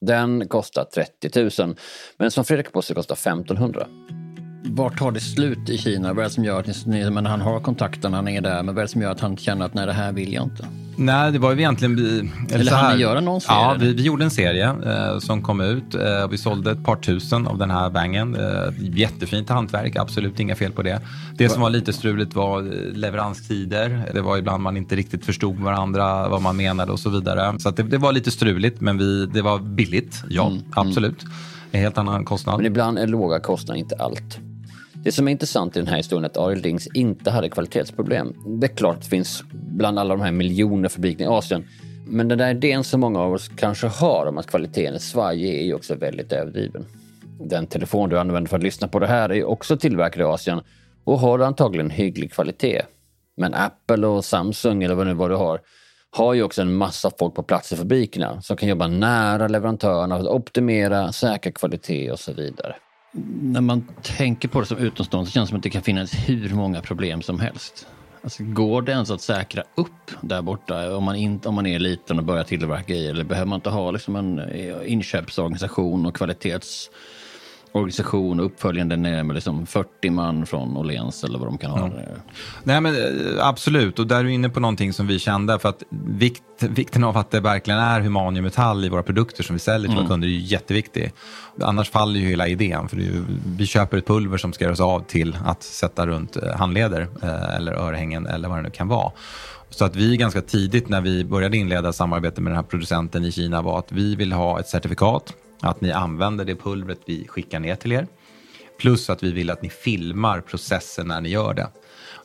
Den 0.00 0.48
kostar 0.48 0.84
30 0.84 1.64
000, 1.64 1.76
men 2.16 2.30
som 2.30 2.44
Fredrik 2.44 2.72
på 2.72 2.82
sig 2.82 2.96
kostar 2.96 3.14
1500. 3.14 3.86
Vart 4.64 4.98
tar 4.98 5.10
det 5.10 5.20
slut 5.20 5.70
i 5.70 5.78
Kina? 5.78 6.12
Vad 6.12 6.18
är 6.18 6.28
det 6.28 6.34
som 6.34 6.44
gör 6.44 6.60
att 6.60 6.86
ni, 6.86 7.10
men 7.10 7.26
han 7.26 7.40
har 7.40 7.60
kontakten, 7.60 8.14
han 8.14 8.28
är 8.28 8.40
där, 8.40 8.62
men 8.62 8.74
vad 8.74 8.78
är 8.78 8.82
det 8.82 8.88
som 8.88 9.02
gör 9.02 9.10
att 9.10 9.20
han 9.20 9.36
känner 9.36 9.66
att 9.66 9.74
nej, 9.74 9.86
det 9.86 9.92
här 9.92 10.12
vill 10.12 10.32
jag 10.32 10.44
inte? 10.44 10.68
Nej, 11.00 11.32
det 11.32 11.38
var 11.38 11.52
ju 11.52 11.58
egentligen... 11.58 11.98
Eller, 11.98 12.60
eller 12.60 12.72
han 12.72 13.00
göra 13.00 13.20
någon 13.20 13.40
serie? 13.40 13.58
Ja, 13.58 13.76
vi, 13.80 13.92
vi, 13.92 14.02
gjorde 14.02 14.24
en 14.24 14.30
serie 14.30 14.68
eh, 14.68 15.18
som 15.18 15.42
kom 15.42 15.60
ut. 15.60 15.94
Eh, 15.94 16.28
vi 16.30 16.38
sålde 16.38 16.70
ett 16.70 16.84
par 16.84 16.96
tusen 16.96 17.46
av 17.46 17.58
den 17.58 17.70
här 17.70 17.90
bangen. 17.90 18.34
Eh, 18.34 18.72
jättefint 18.78 19.48
hantverk, 19.48 19.96
absolut 19.96 20.40
inga 20.40 20.54
fel 20.54 20.72
på 20.72 20.82
det. 20.82 21.00
Det 21.36 21.48
som 21.48 21.62
var 21.62 21.70
lite 21.70 21.92
struligt 21.92 22.34
var 22.34 22.62
eh, 22.62 22.92
leveranstider. 22.92 24.02
Det 24.14 24.20
var 24.20 24.38
ibland 24.38 24.62
man 24.62 24.76
inte 24.76 24.96
riktigt 24.96 25.24
förstod 25.24 25.58
varandra, 25.58 26.28
vad 26.28 26.42
man 26.42 26.56
menade 26.56 26.92
och 26.92 27.00
så 27.00 27.10
vidare. 27.10 27.58
Så 27.58 27.70
det, 27.70 27.82
det, 27.82 27.98
var 27.98 28.12
lite 28.12 28.30
struligt, 28.30 28.80
men 28.80 28.98
vi, 28.98 29.26
det 29.26 29.42
var 29.42 29.58
billigt. 29.58 30.22
Ja, 30.28 30.46
mm, 30.46 30.58
mm. 30.58 30.70
absolut. 30.70 31.22
Mm. 31.22 31.34
En 31.70 31.80
helt 31.80 31.98
annan 31.98 32.24
kostnad. 32.24 32.56
Men 32.56 32.66
ibland 32.66 32.98
är 32.98 33.06
låga 33.06 33.40
kostnader 33.40 33.80
inte 33.80 33.96
allt. 33.98 34.38
Det 35.02 35.12
som 35.12 35.28
är 35.28 35.32
intressant 35.32 35.76
i 35.76 35.80
den 35.80 35.88
här 35.88 35.96
historien 35.96 36.24
är 36.24 36.28
att 36.28 36.36
Ariel 36.36 36.62
Dings 36.62 36.88
inte 36.94 37.30
hade 37.30 37.48
kvalitetsproblem. 37.48 38.34
Det 38.46 38.66
är 38.66 38.76
klart 38.76 38.96
att 38.96 39.02
det 39.02 39.08
finns 39.08 39.42
bland 39.50 39.98
alla 39.98 40.16
de 40.16 40.22
här 40.22 40.32
miljoner 40.32 40.88
fabrikerna 40.88 41.30
i 41.30 41.34
Asien. 41.34 41.64
Men 42.06 42.28
den 42.28 42.38
där 42.38 42.50
idén 42.50 42.84
som 42.84 43.00
många 43.00 43.20
av 43.20 43.32
oss 43.32 43.48
kanske 43.56 43.86
har 43.86 44.26
om 44.26 44.38
att 44.38 44.46
kvaliteten 44.46 44.94
är 44.94 44.98
svajig 44.98 45.54
är 45.54 45.64
ju 45.64 45.74
också 45.74 45.94
väldigt 45.94 46.32
överdriven. 46.32 46.86
Den 47.40 47.66
telefon 47.66 48.08
du 48.08 48.18
använder 48.18 48.48
för 48.48 48.56
att 48.56 48.62
lyssna 48.62 48.88
på 48.88 48.98
det 48.98 49.06
här 49.06 49.32
är 49.32 49.44
också 49.44 49.76
tillverkad 49.76 50.20
i 50.20 50.24
Asien 50.24 50.60
och 51.04 51.18
har 51.18 51.38
antagligen 51.38 51.90
hygglig 51.90 52.32
kvalitet. 52.32 52.82
Men 53.36 53.54
Apple 53.54 54.06
och 54.06 54.24
Samsung 54.24 54.82
eller 54.82 54.94
vad 54.94 55.06
nu 55.06 55.14
vad 55.14 55.30
du 55.30 55.36
har 55.36 55.60
har 56.10 56.34
ju 56.34 56.42
också 56.42 56.62
en 56.62 56.74
massa 56.74 57.10
folk 57.18 57.34
på 57.34 57.42
plats 57.42 57.72
i 57.72 57.76
fabrikerna 57.76 58.42
som 58.42 58.56
kan 58.56 58.68
jobba 58.68 58.86
nära 58.86 59.48
leverantörerna 59.48 60.16
för 60.16 60.24
att 60.24 60.30
optimera, 60.30 61.12
säkra 61.12 61.52
kvalitet 61.52 62.10
och 62.10 62.20
så 62.20 62.32
vidare 62.32 62.74
när 63.12 63.60
man 63.60 63.86
tänker 64.02 64.48
på 64.48 64.60
det 64.60 64.66
som 64.66 64.78
utomstående 64.78 65.30
så 65.30 65.32
känns 65.32 65.48
det 65.48 65.50
som 65.50 65.56
att 65.56 65.62
det 65.62 65.70
kan 65.70 65.82
finnas 65.82 66.12
hur 66.28 66.54
många 66.54 66.80
problem 66.80 67.22
som 67.22 67.40
helst. 67.40 67.86
Alltså, 68.22 68.42
går 68.42 68.82
det 68.82 68.92
ens 68.92 69.10
att 69.10 69.20
säkra 69.20 69.64
upp 69.74 70.10
där 70.20 70.42
borta 70.42 70.96
om 70.96 71.04
man, 71.04 71.16
inte, 71.16 71.48
om 71.48 71.54
man 71.54 71.66
är 71.66 71.78
liten 71.78 72.18
och 72.18 72.24
börjar 72.24 72.44
tillverka 72.44 72.94
i? 72.94 73.06
Eller 73.06 73.24
behöver 73.24 73.48
man 73.48 73.56
inte 73.56 73.70
ha 73.70 73.90
liksom 73.90 74.16
en 74.16 74.38
eh, 74.38 74.92
inköpsorganisation 74.92 76.06
och 76.06 76.16
kvalitets 76.16 76.90
organisation 77.72 78.40
och 78.40 78.46
uppföljande 78.46 78.96
ner 78.96 79.22
med 79.22 79.34
liksom 79.34 79.66
40 79.66 80.10
man 80.10 80.46
från 80.46 80.76
Åhléns 80.76 81.24
eller 81.24 81.38
vad 81.38 81.48
de 81.48 81.58
kan 81.58 81.70
ha. 81.70 81.90
Ja. 81.96 82.02
Nej, 82.62 82.80
men 82.80 82.94
eh, 82.94 83.46
absolut, 83.46 83.98
och 83.98 84.06
där 84.06 84.18
är 84.18 84.24
du 84.24 84.32
inne 84.32 84.48
på 84.48 84.60
någonting 84.60 84.92
som 84.92 85.06
vi 85.06 85.18
kände. 85.18 85.58
För 85.58 85.68
att 85.68 85.82
vikt, 86.06 86.42
vikten 86.58 87.04
av 87.04 87.16
att 87.16 87.30
det 87.30 87.40
verkligen 87.40 87.80
är 87.80 88.00
humanium 88.00 88.44
metall 88.44 88.84
i 88.84 88.88
våra 88.88 89.02
produkter 89.02 89.42
som 89.42 89.56
vi 89.56 89.60
säljer 89.60 89.88
till 89.88 89.96
mm. 89.96 90.04
våra 90.04 90.14
kunder 90.14 90.28
är 90.28 90.32
ju 90.32 90.38
jätteviktig. 90.38 91.12
Annars 91.62 91.90
faller 91.90 92.20
ju 92.20 92.28
hela 92.28 92.48
idén. 92.48 92.88
För 92.88 92.96
ju, 92.96 93.24
vi 93.46 93.66
köper 93.66 93.98
ett 93.98 94.06
pulver 94.06 94.38
som 94.38 94.52
ska 94.52 94.64
göras 94.64 94.80
av 94.80 95.00
till 95.00 95.38
att 95.44 95.62
sätta 95.62 96.06
runt 96.06 96.36
eh, 96.36 96.56
handleder 96.56 97.08
eh, 97.22 97.56
eller 97.56 97.72
örhängen 97.72 98.26
eller 98.26 98.48
vad 98.48 98.58
det 98.58 98.62
nu 98.62 98.70
kan 98.70 98.88
vara. 98.88 99.12
Så 99.70 99.84
att 99.84 99.96
vi 99.96 100.16
ganska 100.16 100.40
tidigt 100.40 100.88
när 100.88 101.00
vi 101.00 101.24
började 101.24 101.56
inleda 101.56 101.92
samarbete 101.92 102.40
med 102.40 102.50
den 102.50 102.56
här 102.56 102.62
producenten 102.62 103.24
i 103.24 103.32
Kina 103.32 103.62
var 103.62 103.78
att 103.78 103.92
vi 103.92 104.16
vill 104.16 104.32
ha 104.32 104.60
ett 104.60 104.68
certifikat 104.68 105.34
att 105.60 105.80
ni 105.80 105.92
använder 105.92 106.44
det 106.44 106.56
pulvret 106.56 107.00
vi 107.06 107.28
skickar 107.28 107.60
ner 107.60 107.74
till 107.74 107.92
er. 107.92 108.06
Plus 108.78 109.10
att 109.10 109.22
vi 109.22 109.32
vill 109.32 109.50
att 109.50 109.62
ni 109.62 109.70
filmar 109.70 110.40
processen 110.40 111.08
när 111.08 111.20
ni 111.20 111.28
gör 111.28 111.54
det. 111.54 111.68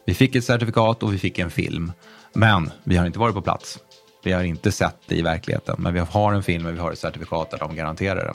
Vi 0.05 0.13
fick 0.13 0.35
ett 0.35 0.45
certifikat 0.45 1.03
och 1.03 1.13
vi 1.13 1.17
fick 1.17 1.39
en 1.39 1.51
film. 1.51 1.91
Men 2.33 2.71
vi 2.83 2.97
har 2.97 3.05
inte 3.05 3.19
varit 3.19 3.35
på 3.35 3.41
plats. 3.41 3.79
Vi 4.23 4.31
har 4.31 4.43
inte 4.43 4.71
sett 4.71 4.97
det 5.05 5.15
i 5.15 5.21
verkligheten. 5.21 5.75
Men 5.79 5.93
vi 5.93 5.99
har 5.99 6.33
en 6.33 6.43
film 6.43 6.65
och 6.65 6.73
vi 6.73 6.79
har 6.79 6.91
ett 6.91 6.99
certifikat 6.99 7.51
där 7.51 7.57
de 7.57 7.75
garanterar 7.75 8.15
det. 8.15 8.33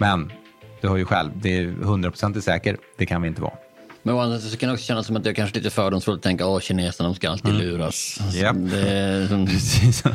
Men 0.00 0.32
du 0.80 0.88
hör 0.88 0.96
ju 0.96 1.04
själv, 1.04 1.30
det 1.34 1.58
är 1.58 1.66
hundraprocentigt 1.66 2.44
säkert. 2.44 2.76
Det 2.98 3.06
kan 3.06 3.22
vi 3.22 3.28
inte 3.28 3.42
vara. 3.42 3.54
Men 4.02 4.14
å 4.14 4.20
andra 4.20 4.38
sidan 4.38 4.58
kan 4.58 4.68
det 4.68 4.72
också 4.72 4.84
kännas 4.84 5.06
som 5.06 5.16
att 5.16 5.24
det 5.24 5.30
är 5.30 5.34
kanske 5.34 5.56
lite 5.56 5.70
fördomsfullt 5.70 6.18
att 6.18 6.22
tänka 6.22 6.46
att 6.46 6.62
kineserna 6.62 7.08
de 7.08 7.14
ska 7.14 7.30
alltid 7.30 7.54
mm. 7.54 7.66
luras. 7.66 8.18
Alltså, 8.22 8.38
yep. 8.38 8.54
det 8.54 9.28
som... 9.28 10.14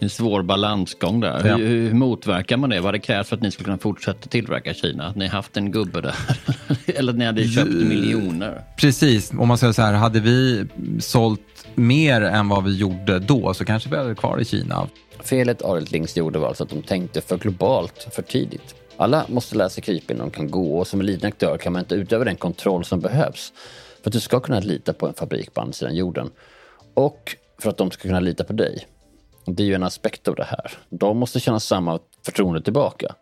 en 0.00 0.10
svår 0.10 0.42
balansgång 0.42 1.20
där. 1.20 1.46
Ja. 1.46 1.56
Hur, 1.56 1.66
hur 1.66 1.94
motverkar 1.94 2.56
man 2.56 2.70
det? 2.70 2.80
Vad 2.80 2.94
det 2.94 2.98
krävs 2.98 3.28
för 3.28 3.36
att 3.36 3.42
ni 3.42 3.50
skulle 3.50 3.64
kunna 3.64 3.78
fortsätta 3.78 4.28
tillverka 4.28 4.74
Kina? 4.74 5.06
Att 5.06 5.16
ni 5.16 5.26
haft 5.26 5.56
en 5.56 5.70
gubbe 5.70 6.00
där? 6.00 6.14
Eller 6.86 7.12
att 7.12 7.18
ni 7.18 7.24
hade 7.24 7.48
köpt 7.48 7.70
miljoner? 7.70 8.62
Precis, 8.76 9.32
om 9.38 9.48
man 9.48 9.58
säger 9.58 9.72
så 9.72 9.82
här, 9.82 9.92
hade 9.92 10.20
vi 10.20 10.66
sålt 10.98 11.40
mer 11.74 12.20
än 12.20 12.48
vad 12.48 12.64
vi 12.64 12.76
gjorde 12.76 13.18
då 13.18 13.54
så 13.54 13.64
kanske 13.64 13.90
vi 13.90 13.96
hade 13.96 14.14
kvar 14.14 14.40
i 14.40 14.44
Kina. 14.44 14.88
Felet 15.22 15.62
Arild 15.62 15.92
Lings 15.92 16.16
gjorde 16.16 16.38
var 16.38 16.48
alltså 16.48 16.64
att 16.64 16.70
de 16.70 16.82
tänkte 16.82 17.20
för 17.20 17.38
globalt 17.38 18.08
för 18.12 18.22
tidigt. 18.22 18.74
Alla 18.96 19.24
måste 19.28 19.56
lära 19.56 19.68
sig 19.68 19.82
krypa 19.82 20.12
innan 20.12 20.28
de 20.28 20.36
kan 20.36 20.50
gå 20.50 20.78
och 20.78 20.86
som 20.86 21.00
en 21.00 21.06
liten 21.06 21.28
aktör 21.28 21.58
kan 21.58 21.72
man 21.72 21.80
inte 21.80 21.94
utöva 21.94 22.24
den 22.24 22.36
kontroll 22.36 22.84
som 22.84 23.00
behövs 23.00 23.52
för 24.02 24.10
att 24.10 24.12
du 24.12 24.20
ska 24.20 24.40
kunna 24.40 24.60
lita 24.60 24.92
på 24.92 25.06
en 25.06 25.14
fabrik 25.14 25.54
på 25.54 25.60
andra 25.60 25.72
sidan 25.72 25.94
jorden. 25.94 26.30
Och 26.94 27.36
för 27.58 27.70
att 27.70 27.76
de 27.76 27.90
ska 27.90 28.02
kunna 28.02 28.20
lita 28.20 28.44
på 28.44 28.52
dig. 28.52 28.86
Det 29.54 29.62
är 29.62 29.66
ju 29.66 29.74
en 29.74 29.82
aspekt 29.82 30.28
av 30.28 30.34
det 30.34 30.44
här. 30.44 30.72
De 30.90 31.18
måste 31.18 31.40
känna 31.40 31.60
samma 31.60 31.98
förtroende 32.24 32.62
tillbaka. 32.62 33.14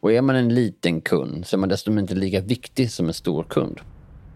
Och 0.00 0.12
är 0.12 0.22
man 0.22 0.36
en 0.36 0.54
liten 0.54 1.00
kund 1.00 1.46
så 1.46 1.56
är 1.56 1.58
man 1.58 1.68
dessutom 1.68 1.98
inte 1.98 2.14
lika 2.14 2.40
viktig 2.40 2.90
som 2.90 3.06
en 3.06 3.14
stor 3.14 3.44
kund. 3.44 3.80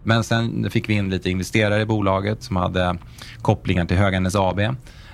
Men 0.03 0.23
sen 0.23 0.69
fick 0.69 0.89
vi 0.89 0.93
in 0.93 1.09
lite 1.09 1.29
investerare 1.29 1.81
i 1.81 1.85
bolaget 1.85 2.43
som 2.43 2.55
hade 2.55 2.97
kopplingar 3.41 3.85
till 3.85 3.97
Höganäs 3.97 4.35
AB. 4.35 4.59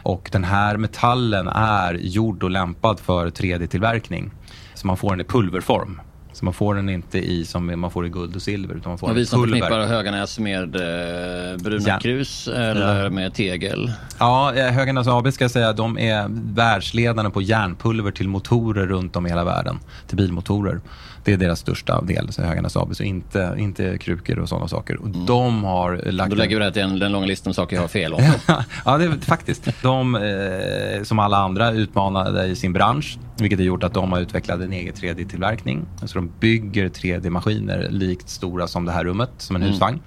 Och 0.04 0.30
den 0.32 0.44
här 0.44 0.78
metallen 0.78 1.48
är 1.48 1.94
gjord 1.94 2.44
och 2.44 2.50
lämpad 2.50 3.00
för 3.00 3.30
3D-tillverkning. 3.30 4.32
Så 4.76 4.88
man 4.88 4.98
får 4.98 5.10
den 5.10 5.22
i 5.22 5.24
pulverform. 5.24 6.02
Så 6.40 6.46
man 6.46 6.54
får 6.54 6.76
den 6.76 6.90
inte 6.90 7.18
i 7.20 7.46
som 7.46 7.80
man 7.80 7.92
får 7.92 8.06
i 8.06 8.10
guld 8.10 8.36
och 8.36 8.42
silver. 8.42 8.76
Utan 8.76 8.90
man 8.92 8.98
får 8.98 9.10
och 9.10 9.18
vi 9.18 9.26
som 9.26 9.42
förknippar 9.44 9.86
Höganäs 9.86 10.40
med 10.40 10.76
eh, 10.76 11.58
bruna 11.58 11.84
Ja. 11.88 12.00
krus 12.00 12.48
eller 12.48 13.10
med 13.10 13.34
tegel. 13.34 13.92
Ja, 14.20 14.54
eh, 14.56 14.66
Höganäs 14.72 15.08
AB 15.08 15.32
ska 15.34 15.44
jag 15.44 15.52
säga, 15.52 15.74
de 15.74 15.98
är 15.98 16.28
världsledande 16.56 17.32
på 17.32 17.42
järnpulver 17.42 18.12
till 18.12 18.28
motorer 18.30 18.88
runt 18.88 19.16
om 19.16 19.26
i 19.26 19.30
hela 19.30 19.44
världen. 19.44 19.80
Till 20.08 20.18
bilmotorer. 20.18 20.82
Det 21.30 21.34
är 21.34 21.38
deras 21.38 21.60
största 21.60 22.02
del, 22.02 22.32
så 22.34 22.42
Höganäs 22.42 22.78
AB. 22.78 22.96
Så 22.96 23.04
inte, 23.04 23.56
inte 23.58 23.98
krukor 23.98 24.40
och 24.40 24.50
sådana 24.50 24.68
saker. 24.68 25.02
Och 25.02 25.10
de 25.10 25.64
har 25.64 25.92
lagt... 25.92 26.10
Mm. 26.10 26.30
Då 26.30 26.36
lägger 26.36 26.60
vi 26.60 26.66
det 26.66 26.72
till 26.72 26.82
en, 26.82 27.00
den 27.00 27.12
långa 27.12 27.26
listan 27.26 27.50
med 27.50 27.56
saker 27.56 27.76
jag 27.76 27.84
har 27.84 27.88
fel 27.88 28.14
om. 28.14 28.22
ja, 28.86 28.98
det 28.98 29.26
faktiskt. 29.26 29.70
De, 29.82 30.16
eh, 30.16 31.04
som 31.04 31.20
alla 31.20 31.38
andra, 31.38 31.72
utmanade 31.72 32.46
i 32.46 32.56
sin 32.56 32.74
bransch. 32.74 33.18
Vilket 33.38 33.60
har 33.60 33.64
gjort 33.64 33.84
att 33.84 33.94
de 33.94 34.12
har 34.12 34.20
utvecklat 34.20 34.62
en 34.62 34.74
egen 34.74 34.94
3D-tillverkning. 34.94 35.86
Så 36.06 36.16
de 36.16 36.32
bygger 36.40 36.90
3D-maskiner 36.90 37.88
likt 37.90 38.30
stora 38.30 38.68
som 38.68 38.86
det 38.86 38.92
här 38.92 39.04
rummet, 39.04 39.32
som 39.38 39.56
en 39.56 39.62
husvagn. 39.62 40.00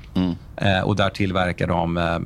Eh, 0.57 0.81
och 0.81 0.97
där 0.97 1.11
tillverkar 1.11 1.67
de 1.67 1.97
eh, 1.97 2.19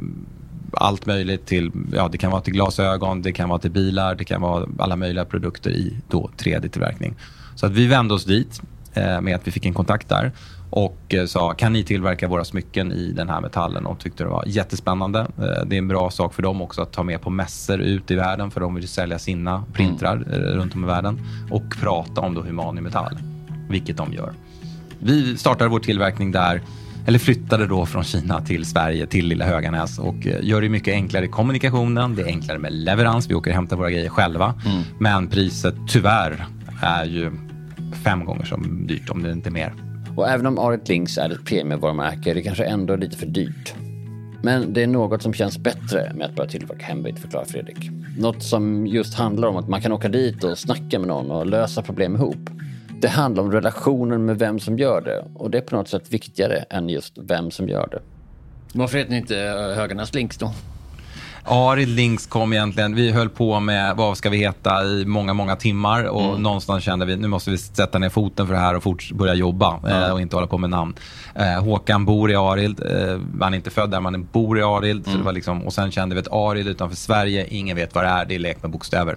allt 0.72 1.06
möjligt 1.06 1.46
till, 1.46 1.70
ja 1.92 2.08
det 2.12 2.18
kan 2.18 2.30
vara 2.30 2.42
till 2.42 2.52
glasögon, 2.52 3.22
det 3.22 3.32
kan 3.32 3.48
vara 3.48 3.58
till 3.58 3.70
bilar, 3.70 4.14
det 4.14 4.24
kan 4.24 4.40
vara 4.40 4.66
alla 4.78 4.96
möjliga 4.96 5.24
produkter 5.24 5.70
i 5.70 5.96
då 6.08 6.30
3D-tillverkning. 6.38 7.14
Så 7.54 7.66
att 7.66 7.72
vi 7.72 7.86
vände 7.86 8.14
oss 8.14 8.24
dit 8.24 8.62
med 8.96 9.34
att 9.34 9.46
vi 9.46 9.50
fick 9.50 9.66
en 9.66 9.74
kontakt 9.74 10.08
där 10.08 10.32
och 10.70 11.14
eh, 11.14 11.26
sa 11.26 11.52
kan 11.52 11.72
ni 11.72 11.84
tillverka 11.84 12.28
våra 12.28 12.44
smycken 12.44 12.92
i 12.92 13.12
den 13.12 13.28
här 13.28 13.40
metallen 13.40 13.86
och 13.86 13.98
tyckte 13.98 14.24
det 14.24 14.30
var 14.30 14.44
jättespännande. 14.46 15.20
Eh, 15.20 15.66
det 15.66 15.76
är 15.76 15.78
en 15.78 15.88
bra 15.88 16.10
sak 16.10 16.34
för 16.34 16.42
dem 16.42 16.62
också 16.62 16.82
att 16.82 16.92
ta 16.92 17.02
med 17.02 17.20
på 17.20 17.30
mässor 17.30 17.80
ut 17.80 18.10
i 18.10 18.14
världen 18.14 18.50
för 18.50 18.60
de 18.60 18.74
vill 18.74 18.88
sälja 18.88 19.18
sina 19.18 19.64
printrar 19.72 20.24
eh, 20.32 20.36
runt 20.36 20.74
om 20.74 20.84
i 20.84 20.86
världen 20.86 21.20
och 21.50 21.62
prata 21.80 22.20
om 22.20 22.34
då 22.34 22.42
humanimetall, 22.42 23.18
vilket 23.68 23.96
de 23.96 24.12
gör. 24.12 24.32
Vi 24.98 25.36
startade 25.36 25.70
vår 25.70 25.80
tillverkning 25.80 26.32
där, 26.32 26.62
eller 27.06 27.18
flyttade 27.18 27.66
då 27.66 27.86
från 27.86 28.04
Kina 28.04 28.40
till 28.40 28.64
Sverige, 28.64 29.06
till 29.06 29.26
lilla 29.26 29.44
Höganäs 29.44 29.98
och 29.98 30.26
eh, 30.26 30.38
gör 30.42 30.60
det 30.60 30.68
mycket 30.68 30.94
enklare 30.94 31.24
i 31.24 31.28
kommunikationen. 31.28 32.14
Det 32.14 32.22
är 32.22 32.26
enklare 32.26 32.58
med 32.58 32.72
leverans. 32.72 33.30
Vi 33.30 33.34
åker 33.34 33.50
och 33.50 33.54
hämtar 33.54 33.76
våra 33.76 33.90
grejer 33.90 34.08
själva. 34.08 34.54
Men 34.98 35.28
priset 35.28 35.74
tyvärr 35.88 36.46
är 36.82 37.04
ju 37.04 37.32
fem 38.04 38.24
gånger 38.24 38.44
så 38.44 38.56
dyrt, 38.88 39.10
om 39.10 39.22
det 39.22 39.32
inte 39.32 39.48
är 39.48 39.52
mer. 39.52 39.72
Och 40.16 40.28
även 40.28 40.46
om 40.46 40.58
Arit 40.58 40.88
Links 40.88 41.18
är 41.18 41.30
ett 41.30 41.44
premiumvarumärke 41.44 42.30
är 42.30 42.34
det 42.34 42.42
kanske 42.42 42.64
ändå 42.64 42.96
lite 42.96 43.16
för 43.16 43.26
dyrt. 43.26 43.74
Men 44.42 44.72
det 44.72 44.82
är 44.82 44.86
något 44.86 45.22
som 45.22 45.32
känns 45.32 45.58
bättre 45.58 46.12
med 46.14 46.26
att 46.26 46.34
börja 46.34 46.50
tillverka 46.50 46.86
hembyte, 46.86 47.20
förklarar 47.20 47.44
Fredrik. 47.44 47.90
Något 48.18 48.42
som 48.42 48.86
just 48.86 49.14
handlar 49.14 49.48
om 49.48 49.56
att 49.56 49.68
man 49.68 49.80
kan 49.80 49.92
åka 49.92 50.08
dit 50.08 50.44
och 50.44 50.58
snacka 50.58 50.98
med 50.98 51.08
någon 51.08 51.30
och 51.30 51.46
lösa 51.46 51.82
problem 51.82 52.14
ihop. 52.14 52.50
Det 53.00 53.08
handlar 53.08 53.42
om 53.42 53.52
relationen 53.52 54.24
med 54.24 54.38
vem 54.38 54.58
som 54.58 54.78
gör 54.78 55.00
det 55.00 55.24
och 55.34 55.50
det 55.50 55.58
är 55.58 55.62
på 55.62 55.76
något 55.76 55.88
sätt 55.88 56.12
viktigare 56.12 56.64
än 56.70 56.88
just 56.88 57.18
vem 57.18 57.50
som 57.50 57.68
gör 57.68 57.88
det. 57.90 58.00
Varför 58.74 58.98
heter 58.98 59.10
ni 59.10 59.16
inte 59.16 59.40
eh, 59.40 59.76
Höganäs 59.76 60.14
Links 60.14 60.38
då? 60.38 60.52
Arid 61.48 61.88
Links 61.88 62.26
kom 62.26 62.52
egentligen, 62.52 62.94
vi 62.94 63.12
höll 63.12 63.28
på 63.28 63.60
med 63.60 63.96
vad 63.96 64.18
ska 64.18 64.30
vi 64.30 64.36
heta 64.36 64.84
i 64.84 65.04
många, 65.06 65.34
många 65.34 65.56
timmar. 65.56 66.04
Och 66.04 66.40
någonstans 66.40 66.84
kände 66.84 67.06
vi 67.06 67.16
nu 67.16 67.28
måste 67.28 67.50
vi 67.50 67.58
sätta 67.58 67.98
ner 67.98 68.08
foten 68.08 68.46
för 68.46 68.54
det 68.54 68.60
här 68.60 68.74
och 68.76 68.82
fort, 68.82 69.12
börja 69.12 69.34
jobba 69.34 69.80
eh, 69.88 70.12
och 70.12 70.20
inte 70.20 70.36
hålla 70.36 70.46
på 70.46 70.58
med 70.58 70.70
namn. 70.70 70.94
Eh, 71.34 71.64
Håkan 71.64 72.04
bor 72.04 72.30
i 72.30 72.36
Arild, 72.36 72.80
eh, 72.80 73.20
han 73.40 73.52
är 73.52 73.56
inte 73.56 73.70
född 73.70 73.90
där, 73.90 74.00
men 74.00 74.14
han 74.14 74.28
bor 74.32 74.58
i 74.58 74.62
Arild. 74.62 75.04
Så 75.04 75.16
det 75.16 75.24
var 75.24 75.32
liksom, 75.32 75.62
och 75.62 75.72
sen 75.72 75.90
kände 75.90 76.14
vi 76.14 76.20
att 76.20 76.32
Arild 76.32 76.68
utanför 76.68 76.96
Sverige, 76.96 77.46
ingen 77.50 77.76
vet 77.76 77.94
vad 77.94 78.04
det 78.04 78.10
är, 78.10 78.24
det 78.24 78.34
är 78.34 78.38
lek 78.38 78.62
med 78.62 78.70
bokstäver. 78.70 79.16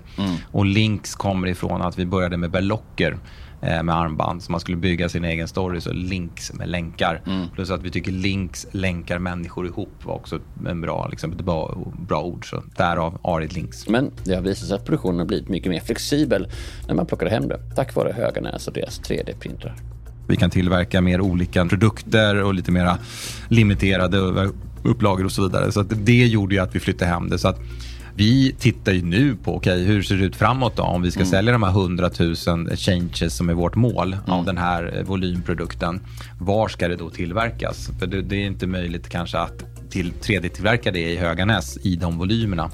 Och 0.51 0.65
Links 0.65 1.15
kommer 1.15 1.47
ifrån 1.47 1.81
att 1.81 1.99
vi 1.99 2.05
började 2.05 2.37
med 2.37 2.51
berlocker 2.51 3.17
med 3.61 3.89
armband. 3.89 4.43
Så 4.43 4.51
man 4.51 4.61
skulle 4.61 4.77
bygga 4.77 5.09
sin 5.09 5.25
egen 5.25 5.47
story, 5.47 5.81
så 5.81 5.93
links 5.93 6.53
med 6.53 6.69
länkar. 6.69 7.21
Plus 7.55 7.71
att 7.71 7.83
vi 7.83 7.91
tycker 7.91 8.11
links 8.11 8.67
länkar 8.71 9.19
människor 9.19 9.67
ihop 9.67 9.91
var 10.03 10.13
också 10.13 10.39
en 10.67 10.81
bra, 10.81 11.07
liksom, 11.11 11.31
ett 11.31 11.41
bra, 11.41 11.77
bra 12.07 12.21
ord. 12.21 12.49
Så 12.49 12.63
därav 12.77 13.19
Arid 13.23 13.53
Links. 13.53 13.87
Men 13.87 14.11
det 14.23 14.35
har 14.35 14.41
visat 14.41 14.67
sig 14.67 14.75
att 14.75 14.85
produktionen 14.85 15.19
har 15.19 15.25
blivit 15.25 15.49
mycket 15.49 15.69
mer 15.69 15.79
flexibel 15.79 16.47
när 16.87 16.95
man 16.95 17.05
plockar 17.05 17.27
hem 17.27 17.47
det 17.47 17.59
tack 17.75 17.95
vare 17.95 18.13
Höganäs 18.13 18.67
och 18.67 18.73
deras 18.73 19.01
3D-printrar. 19.01 19.75
Vi 20.27 20.35
kan 20.35 20.49
tillverka 20.49 21.01
mer 21.01 21.21
olika 21.21 21.65
produkter 21.65 22.43
och 22.43 22.53
lite 22.53 22.71
mera 22.71 22.97
limiterade 23.47 24.49
upplagor 24.83 25.25
och 25.25 25.31
så 25.31 25.43
vidare. 25.43 25.71
Så 25.71 25.83
det 25.83 26.25
gjorde 26.25 26.55
ju 26.55 26.61
att 26.61 26.75
vi 26.75 26.79
flyttade 26.79 27.11
hem 27.11 27.29
det. 27.29 27.39
Så 27.39 27.47
att 27.47 27.59
vi 28.15 28.55
tittar 28.59 28.91
ju 28.91 29.01
nu 29.01 29.35
på, 29.35 29.55
okej, 29.55 29.83
hur 29.83 30.01
ser 30.01 30.15
det 30.15 30.25
ut 30.25 30.35
framåt 30.35 30.75
då? 30.75 30.83
Om 30.83 31.01
vi 31.01 31.11
ska 31.11 31.25
sälja 31.25 31.53
de 31.53 31.63
här 31.63 31.69
100 31.69 32.09
000 32.19 32.35
changes 32.75 33.35
som 33.35 33.49
är 33.49 33.53
vårt 33.53 33.75
mål 33.75 34.17
av 34.27 34.45
den 34.45 34.57
här 34.57 34.97
eh, 34.97 35.03
volymprodukten. 35.03 36.01
Var 36.39 36.67
ska 36.67 36.87
det 36.87 36.95
då 36.95 37.09
tillverkas? 37.09 37.89
För 37.99 38.07
det, 38.07 38.21
det 38.21 38.35
är 38.35 38.45
inte 38.45 38.67
möjligt 38.67 39.09
kanske 39.09 39.37
att 39.37 39.63
till 39.89 40.11
3D-tillverka 40.11 40.91
det 40.91 41.11
i 41.11 41.17
Höganäs 41.17 41.77
i 41.81 41.95
de 41.95 42.17
volymerna. 42.17 42.71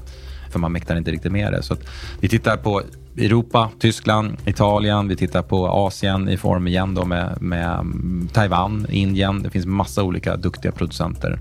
För 0.50 0.58
man 0.58 0.72
mäktar 0.72 0.96
inte 0.96 1.10
riktigt 1.10 1.32
med 1.32 1.52
det. 1.52 1.62
Så 1.62 1.76
vi 2.20 2.28
tittar 2.28 2.56
på 2.56 2.82
Europa, 3.18 3.70
Tyskland, 3.78 4.36
Italien. 4.46 5.08
Vi 5.08 5.16
tittar 5.16 5.42
på 5.42 5.68
Asien 5.68 6.28
i 6.28 6.36
form 6.36 6.66
igen 6.66 6.94
då 6.94 7.04
med, 7.04 7.42
med 7.42 7.70
mm, 7.70 8.28
Taiwan, 8.32 8.86
Indien. 8.90 9.42
Det 9.42 9.50
finns 9.50 9.66
massa 9.66 10.02
olika 10.02 10.36
duktiga 10.36 10.72
producenter. 10.72 11.38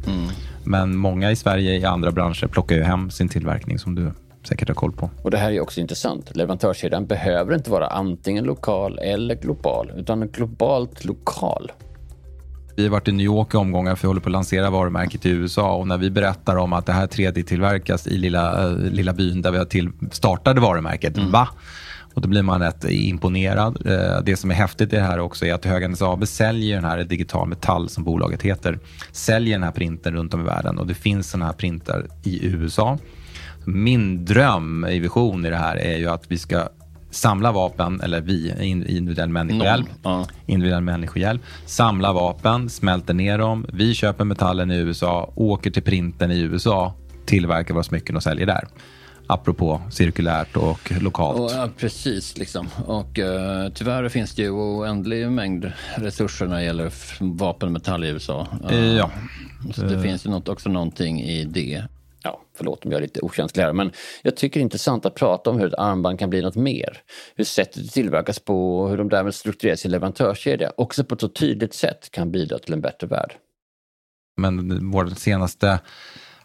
Men 0.65 0.97
många 0.97 1.31
i 1.31 1.35
Sverige 1.35 1.75
i 1.77 1.85
andra 1.85 2.11
branscher 2.11 2.47
plockar 2.47 2.75
ju 2.75 2.83
hem 2.83 3.11
sin 3.11 3.29
tillverkning 3.29 3.79
som 3.79 3.95
du 3.95 4.11
säkert 4.47 4.67
har 4.67 4.75
koll 4.75 4.91
på. 4.91 5.09
Och 5.23 5.31
det 5.31 5.37
här 5.37 5.51
är 5.51 5.61
också 5.61 5.79
intressant. 5.79 6.35
Leverantörskedjan 6.35 7.05
behöver 7.05 7.55
inte 7.55 7.69
vara 7.69 7.87
antingen 7.87 8.43
lokal 8.43 8.99
eller 8.99 9.35
global, 9.35 9.91
utan 9.97 10.27
globalt 10.27 11.05
lokal. 11.05 11.71
Vi 12.77 12.83
har 12.83 12.89
varit 12.89 13.07
i 13.07 13.11
New 13.11 13.25
York 13.25 13.53
i 13.53 13.57
omgångar 13.57 13.95
för 13.95 14.01
vi 14.01 14.07
håller 14.07 14.21
på 14.21 14.29
att 14.29 14.33
lansera 14.33 14.69
varumärket 14.69 15.25
i 15.25 15.29
USA 15.29 15.75
och 15.75 15.87
när 15.87 15.97
vi 15.97 16.09
berättar 16.09 16.55
om 16.55 16.73
att 16.73 16.85
det 16.85 16.93
här 16.93 17.07
3D-tillverkas 17.07 18.07
i 18.07 18.17
lilla, 18.17 18.63
eh, 18.63 18.77
lilla 18.77 19.13
byn 19.13 19.41
där 19.41 19.51
vi 19.51 19.57
har 19.57 19.65
till 19.65 19.89
startade 20.11 20.61
varumärket, 20.61 21.17
va? 21.17 21.49
Och 22.15 22.21
då 22.21 22.27
blir 22.27 22.41
man 22.43 22.61
rätt 22.61 22.85
imponerad. 22.89 23.87
Eh, 23.87 24.21
Det 24.23 24.35
som 24.37 24.51
är 24.51 24.55
häftigt 24.55 24.93
i 24.93 24.95
det 24.95 25.01
här 25.01 25.19
också 25.19 25.45
är 25.45 25.53
att 25.53 25.65
Höganäs 25.65 26.01
AB 26.01 26.27
säljer 26.27 26.75
den 26.75 26.85
här 26.85 27.03
Digital 27.03 27.47
Metall, 27.47 27.89
som 27.89 28.03
bolaget 28.03 28.41
heter, 28.41 28.79
säljer 29.11 29.53
den 29.55 29.63
här 29.63 29.71
printen 29.71 30.13
runt 30.13 30.33
om 30.33 30.41
i 30.41 30.43
världen 30.43 30.77
och 30.77 30.87
det 30.87 30.93
finns 30.93 31.29
sådana 31.29 31.45
här 31.45 31.53
printar 31.53 32.05
i 32.23 32.45
USA. 32.45 32.97
Min 33.65 34.25
dröm 34.25 34.85
i 34.85 34.99
vision 34.99 35.45
i 35.45 35.49
det 35.49 35.55
här 35.55 35.75
är 35.77 35.97
ju 35.97 36.07
att 36.09 36.23
vi 36.27 36.37
ska 36.37 36.67
samla 37.11 37.51
vapen, 37.51 38.01
eller 38.01 38.21
vi, 38.21 38.53
in- 38.61 38.85
individuell 38.87 39.29
människohjälp, 39.29 39.85
Ja. 40.03 40.25
individuell 40.45 40.81
människohjälp, 40.83 41.41
samla 41.65 42.13
vapen, 42.13 42.69
smälter 42.69 43.13
ner 43.13 43.37
dem, 43.37 43.65
vi 43.73 43.93
köper 43.93 44.25
metallen 44.25 44.71
i 44.71 44.75
USA, 44.77 45.31
åker 45.35 45.71
till 45.71 45.83
printen 45.83 46.31
i 46.31 46.39
USA, 46.39 46.93
tillverkar 47.25 47.73
våra 47.73 47.83
smycken 47.83 48.15
och 48.15 48.23
säljer 48.23 48.45
där. 48.45 48.67
Apropå 49.27 49.81
cirkulärt 49.91 50.57
och 50.57 50.91
lokalt. 51.01 51.39
Och, 51.39 51.51
ja, 51.51 51.69
precis, 51.77 52.37
liksom. 52.37 52.69
Och 52.85 53.19
eh, 53.19 53.69
tyvärr 53.73 54.09
finns 54.09 54.35
det 54.35 54.41
ju 54.41 54.49
oändlig 54.49 55.31
mängd 55.31 55.71
resurser 55.95 56.45
när 56.47 56.55
det 56.55 56.63
gäller 56.63 56.85
f- 56.87 57.17
vapen 57.19 57.67
och 57.67 57.73
metall 57.73 58.03
i 58.03 58.07
USA. 58.07 58.47
Eh, 58.71 58.85
ja. 58.95 59.11
Så 59.75 59.81
det 59.81 60.01
finns 60.01 60.25
ju 60.25 60.29
något, 60.29 60.49
också 60.49 60.69
någonting 60.69 61.21
i 61.21 61.45
det. 61.45 61.83
Ja, 62.23 62.41
förlåt 62.57 62.85
om 62.85 62.91
jag 62.91 62.97
är 62.97 63.01
lite 63.01 63.19
okänslig 63.21 63.63
här, 63.63 63.73
men 63.73 63.91
jag 64.21 64.37
tycker 64.37 64.59
det 64.59 64.61
är 64.61 64.63
intressant 64.63 65.05
att 65.05 65.15
prata 65.15 65.49
om 65.49 65.59
hur 65.59 65.67
ett 65.67 65.73
armband 65.79 66.19
kan 66.19 66.29
bli 66.29 66.41
något 66.41 66.55
mer. 66.55 66.97
Hur 67.35 67.43
sättet 67.45 67.83
det 67.83 67.89
tillverkas 67.89 68.39
på 68.39 68.79
och 68.79 68.89
hur 68.89 68.97
de 68.97 69.09
därmed 69.09 69.35
strukturerar 69.35 69.75
sin 69.75 69.91
leverantörskedja 69.91 70.71
också 70.77 71.03
på 71.03 71.15
ett 71.15 71.21
så 71.21 71.27
tydligt 71.27 71.73
sätt 71.73 72.11
kan 72.11 72.31
bidra 72.31 72.57
till 72.59 72.73
en 72.73 72.81
bättre 72.81 73.07
värld. 73.07 73.33
Men 74.37 74.91
vårt 74.91 75.17
senaste 75.17 75.79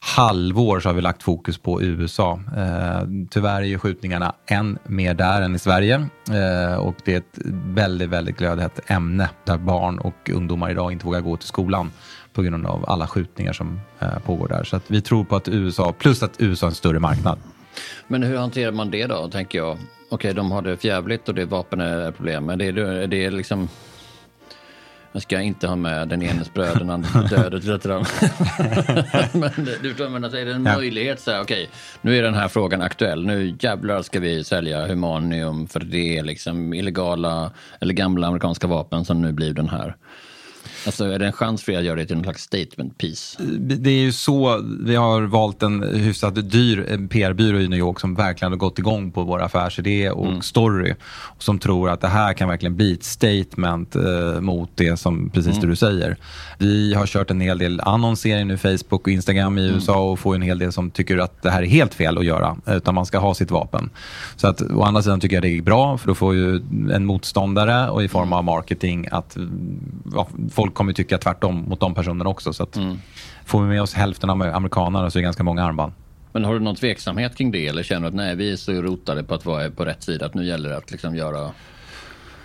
halvår 0.02 0.80
så 0.80 0.88
har 0.88 0.95
vi 0.95 1.02
lagt 1.02 1.23
fokus 1.23 1.59
på 1.59 1.83
USA. 1.83 2.40
Eh, 2.57 3.09
tyvärr 3.30 3.61
är 3.61 3.66
ju 3.66 3.78
skjutningarna 3.78 4.35
än 4.47 4.78
mer 4.85 5.14
där 5.14 5.42
än 5.42 5.54
i 5.54 5.59
Sverige. 5.59 6.07
Eh, 6.30 6.75
och 6.75 6.95
det 7.04 7.14
är 7.14 7.19
ett 7.19 7.38
väldigt, 7.64 8.09
väldigt 8.09 8.37
glödhett 8.38 8.90
ämne 8.90 9.28
där 9.45 9.59
barn 9.59 9.99
och 9.99 10.30
ungdomar 10.30 10.71
idag 10.71 10.92
inte 10.92 11.07
vågar 11.07 11.21
gå 11.21 11.37
till 11.37 11.49
skolan 11.49 11.92
på 12.33 12.42
grund 12.42 12.66
av 12.66 12.90
alla 12.90 13.07
skjutningar 13.07 13.52
som 13.52 13.80
eh, 13.99 14.19
pågår 14.19 14.49
där. 14.49 14.64
Så 14.64 14.76
att 14.76 14.90
vi 14.90 15.00
tror 15.00 15.25
på 15.25 15.37
att 15.37 15.49
USA, 15.49 15.92
plus 15.92 16.23
att 16.23 16.35
USA 16.38 16.66
är 16.66 16.71
en 16.71 16.75
större 16.75 16.99
marknad. 16.99 17.38
Men 18.09 18.23
hur 18.23 18.37
hanterar 18.37 18.73
man 18.73 18.90
det 18.90 19.07
då, 19.07 19.28
tänker 19.28 19.59
jag? 19.59 19.78
Okej, 20.11 20.35
de 20.35 20.50
har 20.50 20.62
det 20.62 20.85
jävligt 20.85 21.28
och 21.28 21.35
det 21.35 21.42
är 21.42 21.47
vapen 21.47 21.80
är 21.80 22.11
problem. 22.11 22.45
Men 22.45 22.59
det 22.59 22.66
är, 22.66 23.07
det 23.07 23.25
är 23.25 23.30
liksom... 23.30 23.69
Jag 25.12 25.23
ska 25.23 25.40
inte 25.40 25.67
ha 25.67 25.76
med 25.76 26.09
den 26.09 26.23
enes 26.23 26.52
bröd, 26.55 26.79
den 26.79 26.90
andres 26.90 27.31
död 27.31 27.55
och 27.55 27.61
döttran. 27.61 28.05
Men 29.33 29.50
du 29.83 29.88
förstår, 29.88 30.09
men 30.09 30.25
alltså, 30.25 30.38
är 30.38 30.45
det 30.45 30.52
en 30.52 30.67
Ja. 30.67 30.76
möjlighet 30.76 31.21
så 31.21 31.31
här, 31.31 31.40
okej, 31.43 31.69
nu 32.00 32.19
är 32.19 32.23
den 32.23 32.35
här 32.35 32.49
frågan 32.49 32.83
aktuell. 32.83 33.26
Nu 33.26 33.57
jävlar 33.61 34.02
ska 34.02 34.21
vi 34.21 34.45
sälja 34.45 34.87
humanium 34.87 35.67
för 35.67 35.81
det 35.81 36.19
är 36.19 36.23
liksom 36.25 36.75
illegala 36.75 37.50
eller 37.81 37.95
gamla 37.95 38.26
amerikanska 38.26 38.67
vapen 38.67 39.05
som 39.05 39.23
nu 39.23 39.33
blir 39.33 39.52
den 39.55 39.69
här. 39.69 39.97
Alltså 40.87 41.04
är 41.04 41.18
det 41.18 41.26
en 41.26 41.32
chans 41.32 41.62
för 41.62 41.72
er 41.72 41.78
att 41.78 41.84
göra 41.84 41.96
det 41.96 42.06
till 42.06 42.16
någon 42.16 42.25
slags 42.25 42.42
statement 42.42 42.99
piece? 42.99 43.42
Det 43.58 43.90
är 43.90 44.00
ju 44.00 44.12
så, 44.12 44.64
vi 44.80 44.94
har 44.96 45.22
valt 45.22 45.62
en 45.62 45.82
hyfsat 45.82 46.50
dyr 46.50 46.87
eh, 46.88 46.99
PR-byrå 46.99 47.58
i 47.58 47.68
New 47.68 47.78
York 47.78 48.00
som 48.00 48.14
verkligen 48.14 48.52
har 48.52 48.58
gått 48.58 48.78
igång 48.78 49.10
på 49.10 49.22
vår 49.22 49.42
affärsidé 49.42 50.10
och 50.10 50.26
mm. 50.26 50.42
story. 50.42 50.94
Som 51.38 51.58
tror 51.58 51.90
att 51.90 52.00
det 52.00 52.08
här 52.08 52.32
kan 52.32 52.49
verkligen 52.49 52.76
bli 52.76 52.92
ett 52.92 53.04
statement 53.04 53.96
eh, 53.96 54.40
mot 54.40 54.70
det 54.75 54.96
som 54.96 55.30
precis 55.30 55.52
mm. 55.52 55.60
det 55.60 55.66
du 55.66 55.76
säger. 55.76 56.16
Vi 56.58 56.94
har 56.94 57.06
kört 57.06 57.30
en 57.30 57.40
hel 57.40 57.58
del 57.58 57.80
annonsering 57.80 58.49
nu, 58.49 58.56
Facebook 58.56 59.06
och 59.06 59.08
Instagram 59.08 59.58
i 59.58 59.64
mm. 59.64 59.75
USA 59.75 60.10
och 60.10 60.18
får 60.18 60.34
en 60.34 60.42
hel 60.42 60.58
del 60.58 60.72
som 60.72 60.90
tycker 60.90 61.18
att 61.18 61.42
det 61.42 61.50
här 61.50 61.62
är 61.62 61.66
helt 61.66 61.94
fel 61.94 62.18
att 62.18 62.25
göra, 62.25 62.56
utan 62.66 62.94
man 62.94 63.06
ska 63.06 63.18
ha 63.18 63.34
sitt 63.34 63.50
vapen. 63.50 63.90
Så 64.37 64.49
att 64.49 64.62
å 64.62 64.82
andra 64.82 65.02
sidan 65.02 65.20
tycker 65.20 65.37
jag 65.37 65.42
det 65.42 65.58
är 65.58 65.62
bra, 65.62 65.99
för 65.99 66.08
då 66.08 66.14
får 66.14 66.34
ju 66.34 66.56
en 66.92 67.06
motståndare 67.06 67.90
och 67.90 68.04
i 68.04 68.08
form 68.08 68.32
av 68.32 68.44
marketing 68.44 69.08
att 69.10 69.37
ja, 70.14 70.28
folk 70.52 70.69
kommer 70.70 70.92
tycka 70.92 71.18
tvärtom 71.18 71.64
mot 71.68 71.80
de 71.80 71.94
personerna 71.94 72.30
också. 72.30 72.52
Så 72.52 72.66
mm. 72.76 72.98
får 73.44 73.62
vi 73.62 73.68
med 73.68 73.82
oss 73.82 73.94
hälften 73.94 74.30
av 74.30 74.42
amerikanerna 74.42 75.10
så 75.10 75.18
är 75.18 75.20
det 75.20 75.24
ganska 75.24 75.42
många 75.42 75.64
armband. 75.64 75.92
Men 76.32 76.44
har 76.44 76.54
du 76.54 76.60
någon 76.60 76.76
tveksamhet 76.76 77.36
kring 77.36 77.50
det 77.50 77.66
eller 77.66 77.82
känner 77.82 78.00
du 78.00 78.06
att 78.06 78.14
nej, 78.14 78.36
vi 78.36 78.52
är 78.52 78.56
så 78.56 78.72
rotade 78.72 79.24
på 79.24 79.34
att 79.34 79.46
vara 79.46 79.70
på 79.70 79.84
rätt 79.84 80.02
sida 80.02 80.26
att 80.26 80.34
nu 80.34 80.46
gäller 80.46 80.70
det 80.70 80.76
att 80.76 80.90
liksom 80.90 81.16
göra 81.16 81.50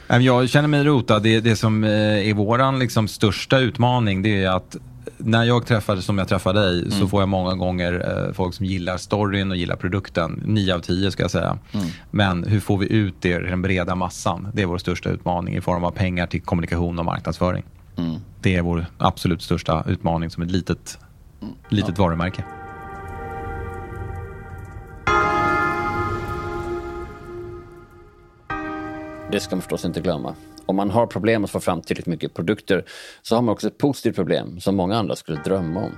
jag 0.07 0.49
känner 0.49 0.67
mig 0.67 0.83
rotad. 0.83 1.23
Det, 1.23 1.39
det 1.39 1.55
som 1.55 1.83
eh, 1.83 2.29
är 2.29 2.33
vår 2.33 2.79
liksom 2.79 3.07
största 3.07 3.59
utmaning 3.59 4.21
det 4.21 4.43
är 4.43 4.49
att 4.49 4.77
när 5.17 5.43
jag 5.43 5.65
träffar, 5.65 5.95
som 5.95 6.17
jag 6.17 6.27
träffar 6.27 6.53
dig, 6.53 6.79
mm. 6.79 6.91
så 6.91 7.07
får 7.07 7.21
jag 7.21 7.29
många 7.29 7.55
gånger 7.55 8.25
eh, 8.27 8.33
folk 8.33 8.53
som 8.53 8.65
gillar 8.65 8.97
storyn 8.97 9.51
och 9.51 9.57
gillar 9.57 9.75
produkten. 9.75 10.43
Nio 10.45 10.75
av 10.75 10.79
tio 10.79 11.11
ska 11.11 11.23
jag 11.23 11.31
säga. 11.31 11.57
Mm. 11.73 11.87
Men 12.11 12.43
hur 12.43 12.59
får 12.59 12.77
vi 12.77 12.93
ut 12.93 13.15
det 13.19 13.29
i 13.29 13.49
den 13.49 13.61
breda 13.61 13.95
massan? 13.95 14.47
Det 14.53 14.61
är 14.61 14.65
vår 14.65 14.77
största 14.77 15.09
utmaning 15.09 15.55
i 15.55 15.61
form 15.61 15.83
av 15.83 15.91
pengar 15.91 16.27
till 16.27 16.41
kommunikation 16.41 16.99
och 16.99 17.05
marknadsföring. 17.05 17.63
Mm. 17.97 18.19
Det 18.41 18.55
är 18.55 18.61
vår 18.61 18.85
absolut 18.97 19.41
största 19.41 19.83
utmaning 19.87 20.29
som 20.29 20.43
ett 20.43 20.51
litet, 20.51 20.99
litet 21.69 21.97
ja. 21.97 22.03
varumärke. 22.03 22.43
Det 29.31 29.39
ska 29.39 29.55
man 29.55 29.61
förstås 29.61 29.85
inte 29.85 30.01
glömma. 30.01 30.35
Om 30.65 30.75
man 30.75 30.89
har 30.89 31.07
problem 31.07 31.43
att 31.43 31.51
få 31.51 31.59
fram 31.59 31.81
tillräckligt 31.81 32.05
mycket 32.05 32.33
produkter 32.33 32.85
så 33.21 33.35
har 33.35 33.41
man 33.41 33.53
också 33.53 33.67
ett 33.67 33.77
positivt 33.77 34.15
problem 34.15 34.59
som 34.59 34.75
många 34.75 34.97
andra 34.97 35.15
skulle 35.15 35.41
drömma 35.41 35.79
om 35.79 35.91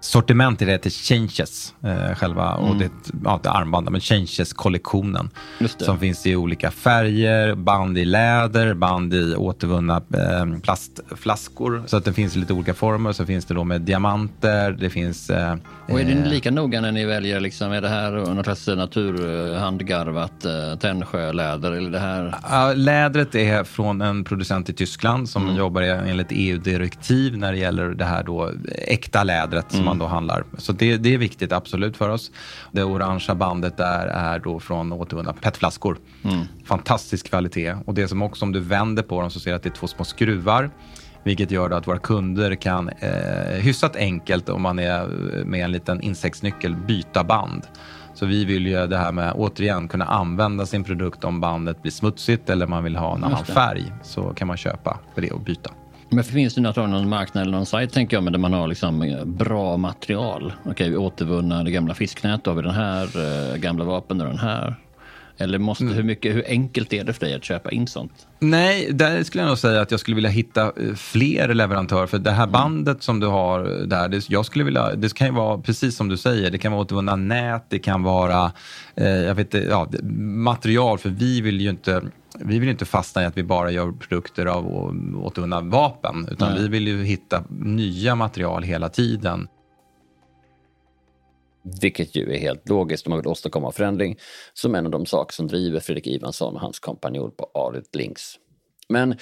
sortiment 0.00 0.62
i 0.62 0.64
det 0.64 0.72
heter 0.72 0.90
Changes, 0.90 1.74
eh, 1.84 2.14
själva, 2.14 2.54
mm. 2.54 2.70
och 2.70 2.76
det, 2.76 2.90
ja, 3.24 3.40
det 3.42 3.50
armband, 3.50 3.90
men 3.90 4.00
Changes-kollektionen. 4.00 5.30
Som 5.78 5.98
finns 5.98 6.26
i 6.26 6.36
olika 6.36 6.70
färger, 6.70 7.54
band 7.54 7.98
i 7.98 8.04
läder, 8.04 8.74
band 8.74 9.14
i 9.14 9.34
återvunna 9.34 9.96
eh, 9.96 10.60
plastflaskor. 10.62 11.82
Så 11.86 11.96
att 11.96 12.04
det 12.04 12.12
finns 12.12 12.36
lite 12.36 12.52
olika 12.52 12.74
former. 12.74 13.12
Så 13.12 13.26
finns 13.26 13.44
det 13.44 13.54
då 13.54 13.64
med 13.64 13.80
diamanter, 13.80 14.72
det 14.72 14.90
finns... 14.90 15.30
Eh, 15.30 15.56
och 15.88 16.00
är 16.00 16.04
det 16.04 16.28
lika 16.28 16.50
noga 16.50 16.80
när 16.80 16.92
ni 16.92 17.04
väljer, 17.04 17.40
liksom, 17.40 17.72
är 17.72 17.80
det 17.80 17.88
här 17.88 18.10
något 18.12 18.44
slags 18.44 18.66
naturhandgarvat 18.66 20.44
eh, 20.44 20.78
Tännsjöläder? 20.78 21.72
Eller 21.72 21.90
det 21.90 21.98
här? 21.98 22.34
Ja, 22.50 22.72
lädret 22.76 23.34
är 23.34 23.64
från 23.64 24.00
en 24.00 24.24
producent 24.24 24.68
i 24.68 24.72
Tyskland 24.72 25.28
som 25.28 25.42
mm. 25.42 25.56
jobbar 25.56 25.82
enligt 25.82 26.28
EU-direktiv 26.30 27.38
när 27.38 27.52
det 27.52 27.58
gäller 27.58 27.88
det 27.88 28.04
här 28.04 28.22
då 28.22 28.50
äkta 28.86 29.24
lädret 29.24 29.74
mm 29.74 29.89
man 29.90 29.98
då 29.98 30.06
handlar. 30.06 30.44
Så 30.58 30.72
det, 30.72 30.96
det 30.96 31.14
är 31.14 31.18
viktigt 31.18 31.52
absolut 31.52 31.96
för 31.96 32.08
oss. 32.08 32.30
Det 32.72 32.82
orangea 32.82 33.34
bandet 33.34 33.76
där 33.76 34.06
är 34.06 34.38
då 34.38 34.60
från 34.60 34.92
återvunna 34.92 35.32
petflaskor. 35.32 35.98
Mm. 36.24 36.46
Fantastisk 36.64 37.28
kvalitet. 37.28 37.74
Och 37.86 37.94
det 37.94 38.08
som 38.08 38.22
också 38.22 38.44
om 38.44 38.52
du 38.52 38.60
vänder 38.60 39.02
på 39.02 39.20
dem 39.20 39.30
så 39.30 39.40
ser 39.40 39.50
du 39.50 39.56
att 39.56 39.62
det 39.62 39.68
är 39.68 39.74
två 39.74 39.86
små 39.86 40.04
skruvar. 40.04 40.70
Vilket 41.24 41.50
gör 41.50 41.70
att 41.70 41.86
våra 41.86 41.98
kunder 41.98 42.54
kan 42.54 42.88
eh, 42.88 43.60
hyfsat 43.60 43.96
enkelt 43.96 44.48
om 44.48 44.62
man 44.62 44.78
är 44.78 45.06
med 45.44 45.64
en 45.64 45.72
liten 45.72 46.00
insektsnyckel 46.00 46.76
byta 46.76 47.24
band. 47.24 47.62
Så 48.14 48.26
vi 48.26 48.44
vill 48.44 48.66
ju 48.66 48.86
det 48.86 48.96
här 48.96 49.12
med 49.12 49.32
återigen 49.32 49.88
kunna 49.88 50.04
använda 50.04 50.66
sin 50.66 50.84
produkt 50.84 51.24
om 51.24 51.40
bandet 51.40 51.82
blir 51.82 51.92
smutsigt 51.92 52.50
eller 52.50 52.66
man 52.66 52.84
vill 52.84 52.96
ha 52.96 53.16
en 53.16 53.24
annan 53.24 53.44
färg. 53.44 53.92
Så 54.02 54.22
kan 54.22 54.48
man 54.48 54.56
köpa 54.56 54.98
för 55.14 55.22
det 55.22 55.30
och 55.30 55.40
byta. 55.40 55.70
Men 56.12 56.24
finns 56.24 56.54
det 56.54 56.60
någon 56.60 57.08
marknad 57.08 57.42
eller 57.42 57.52
någon 57.52 57.66
sajt 57.66 57.92
tänker 57.92 58.16
jag, 58.16 58.24
men 58.24 58.32
där 58.32 58.40
man 58.40 58.52
har 58.52 58.68
liksom 58.68 59.02
eh, 59.02 59.24
bra 59.24 59.76
material? 59.76 60.52
Okej, 60.60 60.70
okay, 60.70 60.90
vi 60.90 60.96
återvunna 60.96 61.64
det 61.64 61.70
gamla 61.70 61.94
fisknät, 61.94 62.44
då 62.44 62.50
har 62.50 62.56
vi 62.56 62.62
den 62.62 62.74
här, 62.74 63.04
eh, 63.04 63.56
gamla 63.56 63.84
vapen 63.84 64.20
och 64.20 64.26
den 64.26 64.38
här. 64.38 64.74
Eller 65.40 65.58
måste, 65.58 65.84
mm. 65.84 65.96
hur, 65.96 66.02
mycket, 66.02 66.34
hur 66.34 66.44
enkelt 66.46 66.92
är 66.92 67.04
det 67.04 67.12
för 67.12 67.26
dig 67.26 67.34
att 67.34 67.44
köpa 67.44 67.70
in 67.70 67.86
sånt? 67.86 68.12
Nej, 68.38 68.92
där 68.92 69.22
skulle 69.22 69.42
jag 69.42 69.48
nog 69.48 69.58
säga 69.58 69.80
att 69.80 69.90
jag 69.90 70.00
skulle 70.00 70.14
vilja 70.14 70.30
hitta 70.30 70.62
eh, 70.62 70.94
fler 70.96 71.54
leverantörer. 71.54 72.06
För 72.06 72.18
det 72.18 72.30
här 72.30 72.42
mm. 72.42 72.52
bandet 72.52 73.02
som 73.02 73.20
du 73.20 73.26
har 73.26 73.86
där, 73.86 74.08
det, 74.08 74.30
jag 74.30 74.46
skulle 74.46 74.64
vilja, 74.64 74.94
det 74.94 75.14
kan 75.14 75.26
ju 75.26 75.32
vara 75.32 75.58
precis 75.58 75.96
som 75.96 76.08
du 76.08 76.16
säger, 76.16 76.50
det 76.50 76.58
kan 76.58 76.72
vara 76.72 76.82
återvunna 76.82 77.16
nät, 77.16 77.64
det 77.68 77.78
kan 77.78 78.02
vara 78.02 78.52
eh, 78.94 79.08
jag 79.08 79.34
vet, 79.34 79.54
ja, 79.54 79.88
material. 80.20 80.98
För 80.98 81.10
vi 81.10 81.40
vill 81.40 81.60
ju 81.60 81.70
inte 81.70 82.02
vi 82.44 82.58
vill 82.58 82.68
inte 82.68 82.84
fastna 82.84 83.22
i 83.22 83.24
att 83.24 83.36
vi 83.36 83.42
bara 83.42 83.70
gör 83.70 83.92
produkter 83.92 84.46
av 84.46 84.66
återvunna 85.24 85.60
vapen, 85.60 86.28
utan 86.30 86.52
Nej. 86.52 86.62
vi 86.62 86.68
vill 86.68 86.88
ju 86.88 87.04
hitta 87.04 87.44
nya 87.50 88.14
material 88.14 88.62
hela 88.62 88.88
tiden. 88.88 89.48
Vilket 91.82 92.14
ju 92.14 92.32
är 92.32 92.38
helt 92.38 92.68
logiskt 92.68 93.06
om 93.06 93.10
man 93.10 93.18
vill 93.18 93.26
åstadkomma 93.26 93.72
förändring 93.72 94.16
som 94.52 94.74
en 94.74 94.86
av 94.86 94.92
de 94.92 95.06
saker 95.06 95.34
som 95.34 95.46
driver 95.46 95.80
Fredrik 95.80 96.06
Ivansson 96.06 96.54
och 96.54 96.60
hans 96.60 96.78
kompanjon 96.78 97.30
på 97.30 97.50
Arit 97.54 97.94
Links. 97.94 98.34
Men 98.88 99.16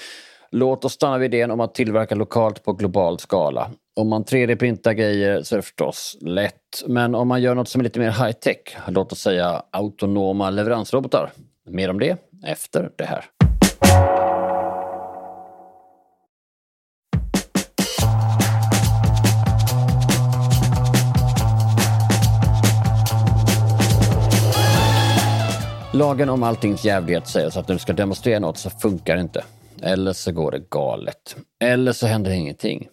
låt 0.50 0.84
oss 0.84 0.92
stanna 0.92 1.18
vid 1.18 1.34
idén 1.34 1.50
om 1.50 1.60
att 1.60 1.74
tillverka 1.74 2.14
lokalt 2.14 2.64
på 2.64 2.72
global 2.72 3.18
skala. 3.18 3.70
Om 3.96 4.08
man 4.08 4.24
3D-printar 4.24 4.92
grejer 4.92 5.42
så 5.42 5.54
är 5.54 5.56
det 5.56 5.62
förstås 5.62 6.18
lätt. 6.20 6.84
Men 6.86 7.14
om 7.14 7.28
man 7.28 7.42
gör 7.42 7.54
något 7.54 7.68
som 7.68 7.80
är 7.80 7.84
lite 7.84 8.00
mer 8.00 8.10
high-tech, 8.10 8.76
låt 8.88 9.12
oss 9.12 9.20
säga 9.20 9.62
autonoma 9.70 10.50
leveransrobotar. 10.50 11.32
Mer 11.70 11.90
om 11.90 11.98
det 11.98 12.16
efter 12.44 12.90
det 12.96 13.04
här. 13.04 13.24
Lagen 25.92 26.28
om 26.28 26.42
alltings 26.42 26.84
jävlighet 26.84 27.28
säger 27.28 27.50
så 27.50 27.60
att 27.60 27.68
när 27.68 27.74
du 27.74 27.78
ska 27.78 27.92
demonstrera 27.92 28.38
något 28.38 28.58
så 28.58 28.70
funkar 28.70 29.16
det 29.16 29.22
inte. 29.22 29.44
Eller 29.82 30.12
så 30.12 30.32
går 30.32 30.50
det 30.50 30.70
galet. 30.70 31.36
Eller 31.60 31.92
så 31.92 32.06
händer 32.06 32.30
ingenting. 32.30 32.88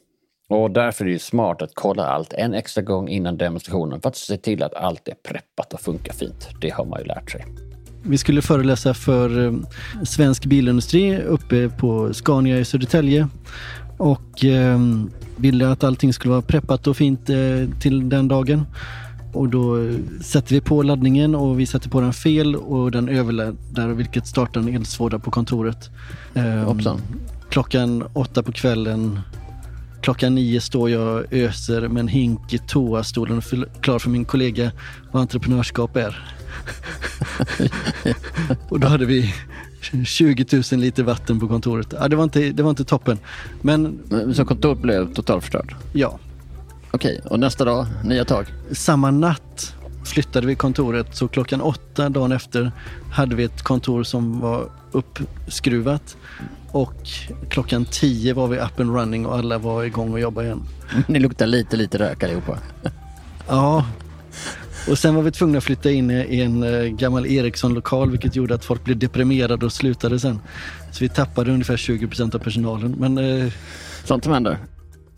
Och 0.49 0.71
därför 0.71 1.05
är 1.05 1.09
det 1.09 1.19
smart 1.19 1.61
att 1.61 1.71
kolla 1.73 2.05
allt 2.05 2.33
en 2.33 2.53
extra 2.53 2.81
gång 2.81 3.09
innan 3.09 3.37
demonstrationen 3.37 4.01
för 4.01 4.09
att 4.09 4.15
se 4.15 4.37
till 4.37 4.63
att 4.63 4.73
allt 4.73 5.07
är 5.07 5.15
preppat 5.23 5.73
och 5.73 5.81
funkar 5.81 6.13
fint. 6.13 6.49
Det 6.61 6.69
har 6.69 6.85
man 6.85 6.99
ju 6.99 7.05
lärt 7.05 7.31
sig. 7.31 7.45
Vi 8.07 8.17
skulle 8.17 8.41
föreläsa 8.41 8.93
för 8.93 9.45
eh, 9.45 9.53
svensk 10.03 10.45
bilindustri 10.45 11.21
uppe 11.21 11.69
på 11.69 12.13
Scania 12.13 12.59
i 12.59 12.65
Södertälje 12.65 13.27
och 13.97 14.45
eh, 14.45 14.79
ville 15.35 15.69
att 15.69 15.83
allting 15.83 16.13
skulle 16.13 16.31
vara 16.31 16.41
preppat 16.41 16.87
och 16.87 16.97
fint 16.97 17.29
eh, 17.29 17.37
till 17.79 18.09
den 18.09 18.27
dagen. 18.27 18.65
Och 19.33 19.49
då 19.49 19.77
sätter 20.21 20.55
vi 20.55 20.61
på 20.61 20.83
laddningen 20.83 21.35
och 21.35 21.59
vi 21.59 21.65
sätter 21.65 21.89
på 21.89 22.01
den 22.01 22.13
fel 22.13 22.55
och 22.55 22.91
den 22.91 23.09
överladdar 23.09 23.87
vilket 23.87 24.27
startar 24.27 24.61
en 24.61 24.75
eldsvåda 24.75 25.19
på 25.19 25.31
kontoret. 25.31 25.89
Hoppsan. 26.65 27.01
Klockan 27.49 28.03
åtta 28.13 28.43
på 28.43 28.51
kvällen 28.51 29.19
Klockan 30.05 30.35
nio 30.35 30.61
står 30.61 30.89
jag 30.89 31.17
och 31.17 31.33
öser 31.33 31.87
med 31.87 32.01
en 32.01 32.07
hink 32.07 32.53
i 32.53 32.57
toastolen 32.57 33.37
och 33.37 33.43
förklarar 33.43 33.99
för 33.99 34.09
min 34.09 34.25
kollega 34.25 34.71
vad 35.11 35.21
entreprenörskap 35.21 35.95
är. 35.95 36.34
och 38.69 38.79
då 38.79 38.87
hade 38.87 39.05
vi 39.05 39.33
20 40.05 40.45
000 40.71 40.81
liter 40.81 41.03
vatten 41.03 41.39
på 41.39 41.47
kontoret. 41.47 41.93
Ja, 41.99 42.07
det, 42.07 42.15
var 42.15 42.23
inte, 42.23 42.51
det 42.51 42.63
var 42.63 42.69
inte 42.69 42.85
toppen. 42.85 43.19
Men... 43.61 43.99
Så 44.33 44.45
kontoret 44.45 44.79
blev 44.79 45.13
totalförstört? 45.13 45.75
Ja. 45.93 46.19
Okej, 46.91 47.21
och 47.25 47.39
nästa 47.39 47.65
dag, 47.65 47.85
nya 48.03 48.25
tag? 48.25 48.53
Samma 48.71 49.11
natt 49.11 49.75
flyttade 50.05 50.47
vi 50.47 50.55
kontoret 50.55 51.15
så 51.15 51.27
klockan 51.27 51.61
åtta 51.61 52.09
dagen 52.09 52.31
efter 52.31 52.71
hade 53.11 53.35
vi 53.35 53.43
ett 53.43 53.61
kontor 53.61 54.03
som 54.03 54.39
var 54.39 54.69
uppskruvat 54.91 56.17
och 56.71 57.09
klockan 57.49 57.85
tio 57.85 58.33
var 58.33 58.47
vi 58.47 58.57
up 58.57 58.79
and 58.79 58.95
running 58.95 59.25
och 59.25 59.37
alla 59.37 59.57
var 59.57 59.83
igång 59.83 60.13
och 60.13 60.19
jobbade 60.19 60.47
igen. 60.47 60.61
Ni 61.07 61.19
luktar 61.19 61.47
lite, 61.47 61.77
lite 61.77 61.97
rök 61.97 62.23
allihopa. 62.23 62.57
ja, 63.47 63.85
och 64.89 64.97
sen 64.97 65.15
var 65.15 65.21
vi 65.21 65.31
tvungna 65.31 65.57
att 65.57 65.63
flytta 65.63 65.91
in 65.91 66.11
i 66.11 66.41
en 66.41 66.63
eh, 66.63 66.83
gammal 66.83 67.25
Ericsson-lokal 67.25 68.11
vilket 68.11 68.35
gjorde 68.35 68.55
att 68.55 68.65
folk 68.65 68.83
blev 68.83 68.99
deprimerade 68.99 69.65
och 69.65 69.73
slutade 69.73 70.19
sen. 70.19 70.39
Så 70.91 71.03
vi 71.03 71.09
tappade 71.09 71.51
ungefär 71.51 71.77
20 71.77 72.07
procent 72.07 72.35
av 72.35 72.39
personalen. 72.39 72.95
Men, 72.99 73.17
eh... 73.17 73.51
Sånt 74.03 74.23
som 74.23 74.33
händer. 74.33 74.57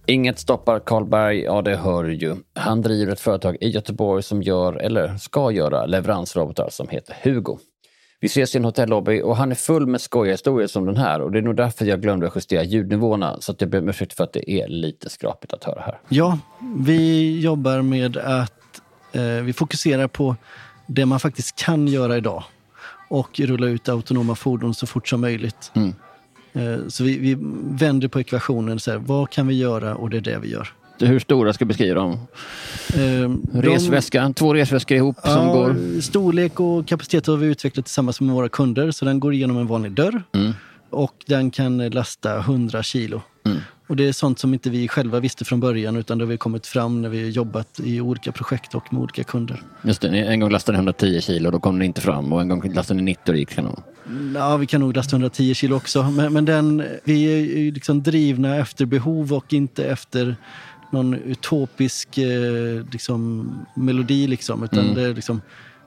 Inget 0.05 0.39
stoppar 0.39 0.79
Karlberg, 0.79 1.41
ja 1.41 1.61
det 1.61 1.75
hör 1.75 2.03
du 2.03 2.13
ju. 2.13 2.35
Han 2.55 2.81
driver 2.81 3.13
ett 3.13 3.19
företag 3.19 3.57
i 3.61 3.69
Göteborg 3.69 4.23
som 4.23 4.41
gör, 4.41 4.73
eller 4.73 5.17
ska 5.17 5.51
göra, 5.51 5.85
leveransrobotar 5.85 6.69
som 6.69 6.89
heter 6.89 7.15
Hugo. 7.23 7.57
Vi 8.19 8.27
ses 8.27 8.55
i 8.55 8.57
en 8.57 8.65
hotellobby 8.65 9.21
och 9.21 9.37
han 9.37 9.51
är 9.51 9.55
full 9.55 9.87
med 9.87 10.01
skojiga 10.01 10.33
historier 10.33 10.67
som 10.67 10.85
den 10.85 10.97
här 10.97 11.21
och 11.21 11.31
det 11.31 11.37
är 11.37 11.41
nog 11.41 11.55
därför 11.55 11.85
jag 11.85 12.01
glömde 12.01 12.31
justera 12.35 12.63
ljudnivåerna 12.63 13.37
så 13.39 13.51
att 13.51 13.61
jag 13.61 13.69
ber 13.69 13.79
om 13.79 13.89
ursäkt 13.89 14.13
för 14.13 14.23
att 14.23 14.33
det 14.33 14.51
är 14.51 14.67
lite 14.67 15.09
skrapigt 15.09 15.53
att 15.53 15.63
höra 15.63 15.81
här. 15.81 15.99
Ja, 16.09 16.39
vi 16.77 17.39
jobbar 17.39 17.81
med 17.81 18.17
att 18.17 18.53
vi 19.43 19.53
fokuserar 19.53 20.07
på 20.07 20.35
det 20.87 21.05
man 21.05 21.19
faktiskt 21.19 21.55
kan 21.55 21.87
göra 21.87 22.17
idag 22.17 22.43
och 23.09 23.39
rulla 23.39 23.67
ut 23.67 23.89
autonoma 23.89 24.35
fordon 24.35 24.73
så 24.73 24.87
fort 24.87 25.07
som 25.07 25.21
möjligt. 25.21 25.71
Mm. 25.75 25.93
Eh, 26.53 26.87
så 26.87 27.03
vi, 27.03 27.17
vi 27.17 27.37
vänder 27.79 28.07
på 28.07 28.19
ekvationen, 28.19 28.79
så 28.79 28.91
här, 28.91 28.97
vad 28.97 29.29
kan 29.29 29.47
vi 29.47 29.55
göra 29.55 29.95
och 29.95 30.09
det 30.09 30.17
är 30.17 30.21
det 30.21 30.39
vi 30.39 30.49
gör. 30.51 30.73
Hur 30.99 31.19
stora 31.19 31.53
ska 31.53 31.61
jag 31.63 31.67
beskriva 31.67 31.95
dem? 32.01 32.11
Eh, 32.93 32.99
de- 32.99 33.61
Resväska, 33.61 34.33
två 34.35 34.53
resväskor 34.53 34.97
ihop 34.97 35.15
som 35.23 35.31
Ja, 35.47 35.53
går... 35.53 36.01
Storlek 36.01 36.59
och 36.59 36.87
kapacitet 36.87 37.27
har 37.27 37.37
vi 37.37 37.47
utvecklat 37.47 37.85
tillsammans 37.85 38.21
med 38.21 38.35
våra 38.35 38.49
kunder. 38.49 38.91
Så 38.91 39.05
den 39.05 39.19
går 39.19 39.33
igenom 39.33 39.57
en 39.57 39.67
vanlig 39.67 39.91
dörr 39.91 40.23
Mm. 40.33 40.53
och 40.89 41.13
den 41.25 41.51
kan 41.51 41.89
lasta 41.89 42.37
100 42.39 42.83
kilo. 42.83 43.21
Mm. 43.45 43.57
Och 43.87 43.95
det 43.95 44.07
är 44.07 44.11
sånt 44.13 44.39
som 44.39 44.53
inte 44.53 44.69
vi 44.69 44.87
själva 44.87 45.19
visste 45.19 45.45
från 45.45 45.59
början 45.59 45.95
utan 45.95 46.17
det 46.17 46.23
har 46.25 46.29
vi 46.29 46.37
kommit 46.37 46.67
fram 46.67 47.01
när 47.01 47.09
vi 47.09 47.29
jobbat 47.29 47.79
i 47.83 48.01
olika 48.01 48.31
projekt 48.31 48.75
och 48.75 48.93
med 48.93 49.01
olika 49.01 49.23
kunder. 49.23 49.61
Just 49.83 50.01
det, 50.01 50.07
en 50.07 50.39
gång 50.39 50.49
lastade 50.49 50.77
ni 50.77 50.79
110 50.79 51.21
kilo, 51.21 51.51
då 51.51 51.59
kom 51.59 51.75
den 51.79 51.85
inte 51.85 52.01
fram 52.01 52.33
och 52.33 52.41
en 52.41 52.49
gång 52.49 52.73
lastade 52.73 52.97
ni 53.01 53.03
90 53.03 53.21
och 53.27 53.33
det 53.33 53.39
gick 53.39 53.49
kanon. 53.49 53.81
Ja, 54.35 54.57
vi 54.57 54.65
kan 54.65 54.81
nog 54.81 54.95
lasta 54.95 55.15
110 55.15 55.53
kilo 55.53 55.75
också. 55.75 56.03
Men, 56.03 56.33
men 56.33 56.45
den, 56.45 56.83
vi 57.03 57.23
är 57.67 57.71
liksom 57.71 58.03
drivna 58.03 58.55
efter 58.55 58.85
behov 58.85 59.33
och 59.33 59.53
inte 59.53 59.85
efter 59.85 60.35
någon 60.91 61.13
utopisk 61.13 62.17
eh, 62.17 62.83
liksom, 62.91 63.51
melodi. 63.75 64.27
Liksom, 64.27 64.63
utan 64.63 64.79
Mm. 64.79 64.95
det 64.95 65.01
är 65.01 65.13
liksom, 65.13 65.41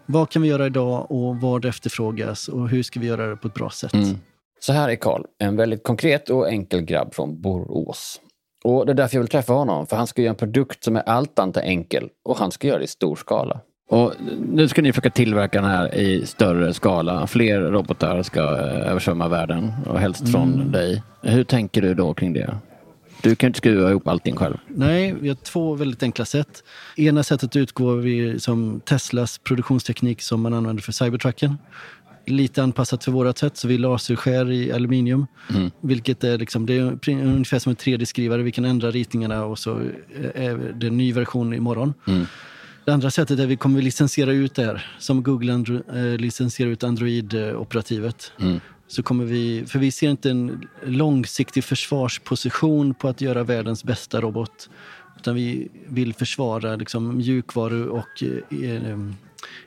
vad 0.07 0.31
kan 0.31 0.43
vi 0.43 0.49
göra 0.49 0.67
idag 0.67 1.11
och 1.11 1.37
vad 1.41 1.65
efterfrågas 1.65 2.49
och 2.49 2.69
hur 2.69 2.83
ska 2.83 3.01
vi 3.01 3.07
göra 3.07 3.27
det 3.27 3.37
på 3.37 3.49
ett 3.49 3.55
bra 3.55 3.71
sätt? 3.71 3.95
Mm. 3.95 4.17
Så 4.61 4.73
här 4.73 4.89
är 4.89 4.97
Karl, 4.97 5.23
en 5.39 5.57
väldigt 5.57 5.83
konkret 5.83 6.31
och 6.31 6.51
enkel 6.51 6.81
grabb 6.81 7.15
från 7.15 7.41
Borås. 7.41 8.21
Och 8.65 8.87
det 8.87 8.93
är 8.93 8.95
därför 8.95 9.17
jag 9.17 9.23
vill 9.23 9.31
träffa 9.31 9.53
honom, 9.53 9.87
för 9.87 9.97
han 9.97 10.07
ska 10.07 10.23
göra 10.23 10.31
en 10.31 10.37
produkt 10.37 10.85
som 10.85 10.97
är 10.97 11.03
allt 11.09 11.39
annat 11.39 11.57
enkel 11.57 12.09
och 12.25 12.37
han 12.37 12.51
ska 12.51 12.69
göra 12.69 12.79
det 12.79 12.85
i 12.85 12.89
stor 12.89 13.17
skala. 13.17 13.61
Och 13.91 14.13
nu 14.53 14.69
ska 14.69 14.83
ni 14.83 14.93
försöka 14.93 15.11
tillverka 15.11 15.61
den 15.61 15.71
här 15.71 15.95
i 15.95 16.27
större 16.27 16.75
skala. 16.75 17.27
Fler 17.27 17.61
robotar 17.61 18.23
ska 18.23 18.41
eh, 18.41 18.91
översvämma 18.91 19.29
världen 19.29 19.73
och 19.87 19.99
helst 19.99 20.33
från 20.33 20.73
dig. 20.73 21.03
Hur 21.23 21.45
tänker 21.45 21.83
du 21.83 21.95
då 21.95 22.15
kring 22.15 22.33
det? 22.33 22.55
Du 23.23 23.37
kan 23.37 23.47
ju 23.47 23.49
inte 23.49 23.59
skruva 23.59 23.91
ihop 23.91 24.09
allting 24.09 24.37
själv. 24.37 24.57
Nej, 24.69 25.15
vi 25.21 25.29
har 25.29 25.35
två 25.35 25.75
väldigt 25.75 26.03
enkla 26.03 26.25
sätt. 26.25 26.65
Ena 26.97 27.23
sättet 27.23 27.57
utgår 27.57 27.97
vi 27.97 28.41
som 28.41 28.81
Teslas 28.85 29.39
produktionsteknik 29.39 30.23
som 30.23 30.41
man 30.43 30.55
använder 30.55 30.83
för 30.83 30.93
Cybertrucken. 30.93 31.59
Lite 32.27 32.63
anpassat 32.63 33.05
för 33.05 33.13
vårat 33.13 33.39
sätt, 33.39 33.57
så 33.57 33.69
vi 33.69 33.79
laserskär 33.79 34.51
i 34.51 34.73
aluminium. 34.73 35.27
Vilket 35.81 36.25
är, 36.25 36.39
liksom, 36.39 36.67
det 36.67 36.79
är 36.79 37.09
ungefär 37.09 37.59
som 37.59 37.71
en 37.71 37.77
3D-skrivare. 37.77 38.43
Vi 38.43 38.53
kan 38.53 38.65
ändra 38.65 38.91
ritningarna 38.91 39.45
och 39.45 39.59
så 39.59 39.81
är 40.35 40.73
det 40.75 40.87
en 40.87 40.97
ny 40.97 41.13
version 41.13 41.55
imorgon. 41.55 41.95
Det 42.85 42.93
andra 42.93 43.11
sättet 43.11 43.39
är 43.39 43.43
att 43.43 43.49
vi 43.49 43.57
kommer 43.57 43.83
licensiera 43.83 44.33
ut 44.33 44.55
det 44.55 44.65
här. 44.65 44.87
Som 44.99 45.23
Google 45.23 45.53
Andro, 45.53 45.97
eh, 45.97 46.19
licensierar 46.19 46.71
ut 46.71 46.85
Android-operativet. 46.85 48.33
Så 48.89 49.03
kommer 49.03 49.25
vi, 49.25 49.65
för 49.67 49.79
vi 49.79 49.91
ser 49.91 50.11
inte 50.11 50.31
en 50.31 50.69
långsiktig 50.85 51.65
försvarsposition 51.65 52.95
på 52.95 53.09
att 53.09 53.21
göra 53.21 53.45
världens 53.45 53.85
bästa 53.85 54.21
robot. 54.21 54.71
Utan 55.19 55.35
vi 55.35 55.69
vill 55.87 56.15
försvara 56.15 56.77
liksom, 56.77 57.17
mjukvaru 57.17 57.89
och 57.89 58.23
eh, 58.23 58.71
eh, 58.71 58.99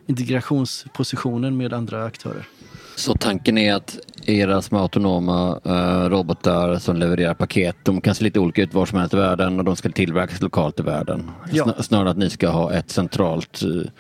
integrationspositionen 0.08 1.58
med 1.58 1.74
andra 1.74 2.06
aktörer. 2.06 2.48
Så 2.96 3.14
tanken 3.16 3.58
är 3.58 3.74
att 3.76 3.98
era 4.26 4.62
små 4.62 4.80
autonoma 4.80 5.60
eh, 5.66 6.10
robotar 6.10 6.80
som 6.80 6.96
levererar 6.96 7.34
paket, 7.34 7.76
de 7.84 8.02
kan 8.02 8.16
se 8.16 8.24
lite 8.24 8.40
olika 8.40 8.62
ut 8.64 8.74
var 8.74 8.86
som 8.86 9.00
helst 9.00 9.14
i 9.14 9.18
världen 9.18 9.60
och 9.60 9.66
de 9.66 9.76
ska 9.76 9.90
tillverkas 9.90 10.42
lokalt 10.42 10.80
i 10.80 10.84
världen. 10.84 11.32
Ja. 11.52 11.64
Snar- 11.66 11.82
Snarare 11.82 12.10
att 12.10 12.18
ni 12.18 12.30
ska 12.30 12.50
ha 12.50 12.74
ett 12.74 12.90
centralt 12.90 13.62
eh, 13.64 13.92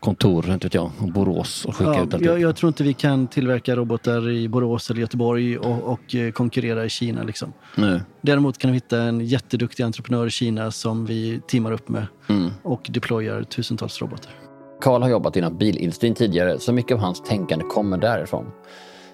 kontor, 0.00 0.50
inte 0.50 0.66
vet 0.66 0.74
jag, 0.74 0.90
Borås 0.98 1.64
och 1.64 1.76
skicka 1.76 1.90
Ja, 1.94 2.04
ut 2.04 2.14
allt. 2.14 2.22
jag, 2.24 2.40
jag 2.40 2.56
tror 2.56 2.68
inte 2.68 2.82
vi 2.84 2.94
kan 2.94 3.26
tillverka 3.26 3.76
robotar 3.76 4.30
i 4.30 4.48
Borås 4.48 4.90
eller 4.90 5.00
Göteborg 5.00 5.58
och, 5.58 5.92
och 5.92 6.14
eh, 6.14 6.32
konkurrera 6.32 6.84
i 6.84 6.88
Kina. 6.88 7.22
Liksom. 7.22 7.52
Nu. 7.74 8.00
Däremot 8.22 8.58
kan 8.58 8.70
vi 8.70 8.74
hitta 8.74 8.98
en 9.02 9.20
jätteduktig 9.20 9.82
entreprenör 9.84 10.26
i 10.26 10.30
Kina 10.30 10.70
som 10.70 11.06
vi 11.06 11.40
teamar 11.48 11.72
upp 11.72 11.88
med 11.88 12.06
Mm. 12.28 12.50
och 12.62 12.86
deployar 12.90 13.42
tusentals 13.42 14.00
robotar. 14.00 14.32
Karl 14.80 15.02
har 15.02 15.08
jobbat 15.08 15.36
inom 15.36 15.56
bilindustrin 15.56 16.14
tidigare, 16.14 16.58
så 16.58 16.72
mycket 16.72 16.94
av 16.94 16.98
hans 16.98 17.22
tänkande 17.22 17.64
kommer 17.64 17.98
därifrån. 17.98 18.46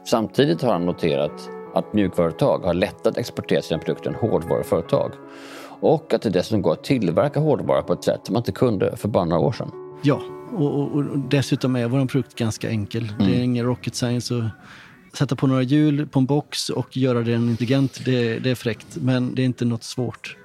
Samtidigt 0.06 0.62
har 0.62 0.72
han 0.72 0.86
noterat 0.86 1.50
att 1.74 1.92
mjukföretag 1.92 2.58
har 2.58 2.74
lätt 2.74 3.06
att 3.06 3.18
exportera 3.18 3.62
sina 3.62 3.80
produkter 3.80 4.10
än 4.10 4.16
hårdvaruföretag. 4.16 5.12
Och 5.80 6.14
att 6.14 6.22
det 6.22 6.30
dessutom 6.30 6.62
går 6.62 6.72
att 6.72 6.84
tillverka 6.84 7.40
hårdvara 7.40 7.82
på 7.82 7.92
ett 7.92 8.04
sätt 8.04 8.20
som 8.22 8.32
man 8.32 8.40
inte 8.40 8.52
kunde 8.52 8.96
för 8.96 9.08
bara 9.08 9.24
några 9.24 9.42
år 9.42 9.52
sedan. 9.52 9.70
Ja, 10.02 10.20
och, 10.52 10.80
och, 10.80 10.96
och 10.96 11.18
dessutom 11.18 11.76
är 11.76 11.88
vår 11.88 12.06
produkt 12.06 12.34
ganska 12.34 12.70
enkel. 12.70 13.12
Det 13.18 13.36
är 13.36 13.42
ingen 13.42 13.66
rocket 13.66 13.94
science 13.94 14.34
att 14.34 15.16
sätta 15.16 15.36
på 15.36 15.46
några 15.46 15.62
hjul 15.62 16.06
på 16.06 16.18
en 16.18 16.26
box 16.26 16.68
och 16.68 16.96
göra 16.96 17.20
den 17.20 17.48
intelligent. 17.48 18.04
Det, 18.04 18.38
det 18.38 18.50
är 18.50 18.54
fräckt, 18.54 18.96
men 18.96 19.34
det 19.34 19.42
är 19.42 19.46
inte 19.46 19.64
något 19.64 19.84
svårt. 19.84 20.36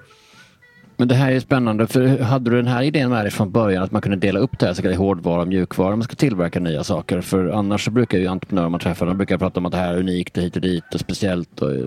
Men 1.00 1.08
det 1.08 1.14
här 1.14 1.32
är 1.32 1.40
spännande, 1.40 1.86
för 1.86 2.18
hade 2.22 2.50
du 2.50 2.56
den 2.56 2.66
här 2.66 2.82
idén 2.82 3.10
med 3.10 3.24
dig 3.24 3.30
från 3.30 3.50
början 3.50 3.82
att 3.82 3.92
man 3.92 4.02
kunde 4.02 4.16
dela 4.16 4.38
upp 4.40 4.58
det 4.58 4.66
här 4.66 4.74
så 4.74 4.82
kallade 4.82 4.98
hårdvara 4.98 5.42
och 5.42 5.48
mjukvara, 5.48 5.96
man 5.96 6.02
ska 6.02 6.14
tillverka 6.14 6.60
nya 6.60 6.84
saker. 6.84 7.20
För 7.20 7.48
annars 7.48 7.84
så 7.84 7.90
brukar 7.90 8.18
ju 8.18 8.26
entreprenörer 8.26 8.68
man 8.68 8.80
träffar, 8.80 9.06
de 9.06 9.16
brukar 9.16 9.38
prata 9.38 9.60
om 9.60 9.66
att 9.66 9.72
det 9.72 9.78
här 9.78 9.94
är 9.94 9.98
unikt 9.98 10.36
och 10.36 10.42
hit 10.42 10.56
och 10.56 10.62
dit 10.62 10.94
och 10.94 11.00
speciellt. 11.00 11.62
Och, 11.62 11.72
eh, 11.72 11.86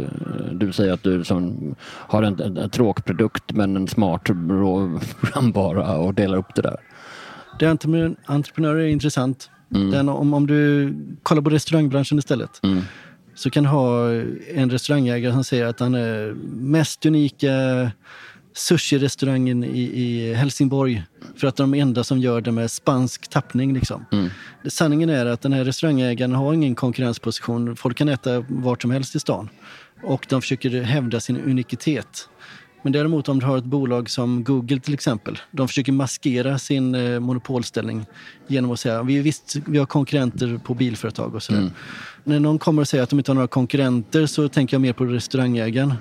du 0.52 0.72
säger 0.72 0.94
att 0.94 1.04
du 1.04 1.24
som 1.24 1.76
har 1.86 2.24
en, 2.24 2.42
en, 2.42 2.58
en 2.58 2.70
tråkprodukt 2.70 3.52
men 3.52 3.76
en 3.76 3.88
smart 3.88 4.24
programvara 4.24 5.98
och 5.98 6.14
delar 6.14 6.38
upp 6.38 6.56
det 6.56 6.62
där. 6.62 6.78
Det 7.60 7.66
är 7.66 8.16
entreprenörer 8.26 8.80
är 8.80 8.88
intressant. 8.88 9.50
Den, 9.70 10.10
om, 10.10 10.34
om 10.34 10.48
du 10.48 10.94
kollar 11.24 11.42
på 11.42 11.50
restaurangbranschen 11.50 12.20
istället 12.20 12.60
Mm. 12.64 12.82
så 13.36 13.50
kan 13.50 13.66
ha 13.66 14.10
en 14.54 14.70
restaurangägare 14.70 15.34
som 15.34 15.44
säger 15.44 15.66
att 15.66 15.80
han 15.80 15.96
är 15.96 16.36
mest 16.56 17.06
unika 17.06 17.52
sushi-restaurangen 18.54 19.64
i, 19.64 19.82
i 19.82 20.34
Helsingborg 20.34 21.04
för 21.36 21.48
att 21.48 21.56
de 21.56 21.74
är 21.74 21.78
de 21.78 21.82
enda 21.82 22.04
som 22.04 22.20
gör 22.20 22.42
det 22.42 22.52
med 22.52 22.72
spansk 22.72 23.28
tappning. 23.28 23.74
Liksom. 23.74 24.06
Sanningen 24.68 25.10
är 25.10 25.26
att 25.26 25.42
den 25.42 25.54
här 25.54 25.64
restaurangägaren 25.66 26.36
har 26.36 26.54
ingen 26.54 26.76
konkurrensposition. 26.76 27.76
Folk 27.76 27.98
kan 27.98 28.10
äta 28.10 28.46
vart 28.50 28.82
som 28.82 28.92
helst 28.92 29.16
i 29.16 29.20
stan 29.20 29.50
och 30.04 30.26
de 30.30 30.42
försöker 30.42 30.82
hävda 30.82 31.20
sin 31.20 31.38
unikitet. 31.42 32.30
Men 32.84 32.94
däremot 32.94 33.30
om 33.30 33.40
du 33.40 33.46
har 33.46 33.58
ett 33.58 33.64
bolag 33.64 34.10
som 34.10 34.44
Google 34.44 34.80
till 34.80 34.94
exempel. 34.94 35.40
De 35.52 35.68
försöker 35.68 35.92
maskera 35.92 36.60
sin 36.60 36.96
eh, 36.96 37.20
monopolställning 37.20 38.06
genom 38.48 38.72
att 38.72 38.80
säga 38.80 39.04
vi 39.04 39.20
visst, 39.20 39.56
vi 39.66 39.78
har 39.78 39.86
konkurrenter 39.86 40.60
på 40.64 40.74
bilföretag 40.74 41.36
och 41.36 41.44
sådär. 41.44 41.72
När 42.24 42.40
någon 42.40 42.60
kommer 42.60 42.82
och 42.82 42.88
säger 42.88 43.04
att 43.04 43.10
de 43.10 43.20
inte 43.20 43.32
har 43.32 43.36
några 43.36 43.48
konkurrenter 43.48 44.26
så 44.26 44.50
tänker 44.50 44.76
jag 44.76 44.82
mer 44.82 44.94
på 44.94 45.06
restaurangägaren. 45.06 45.94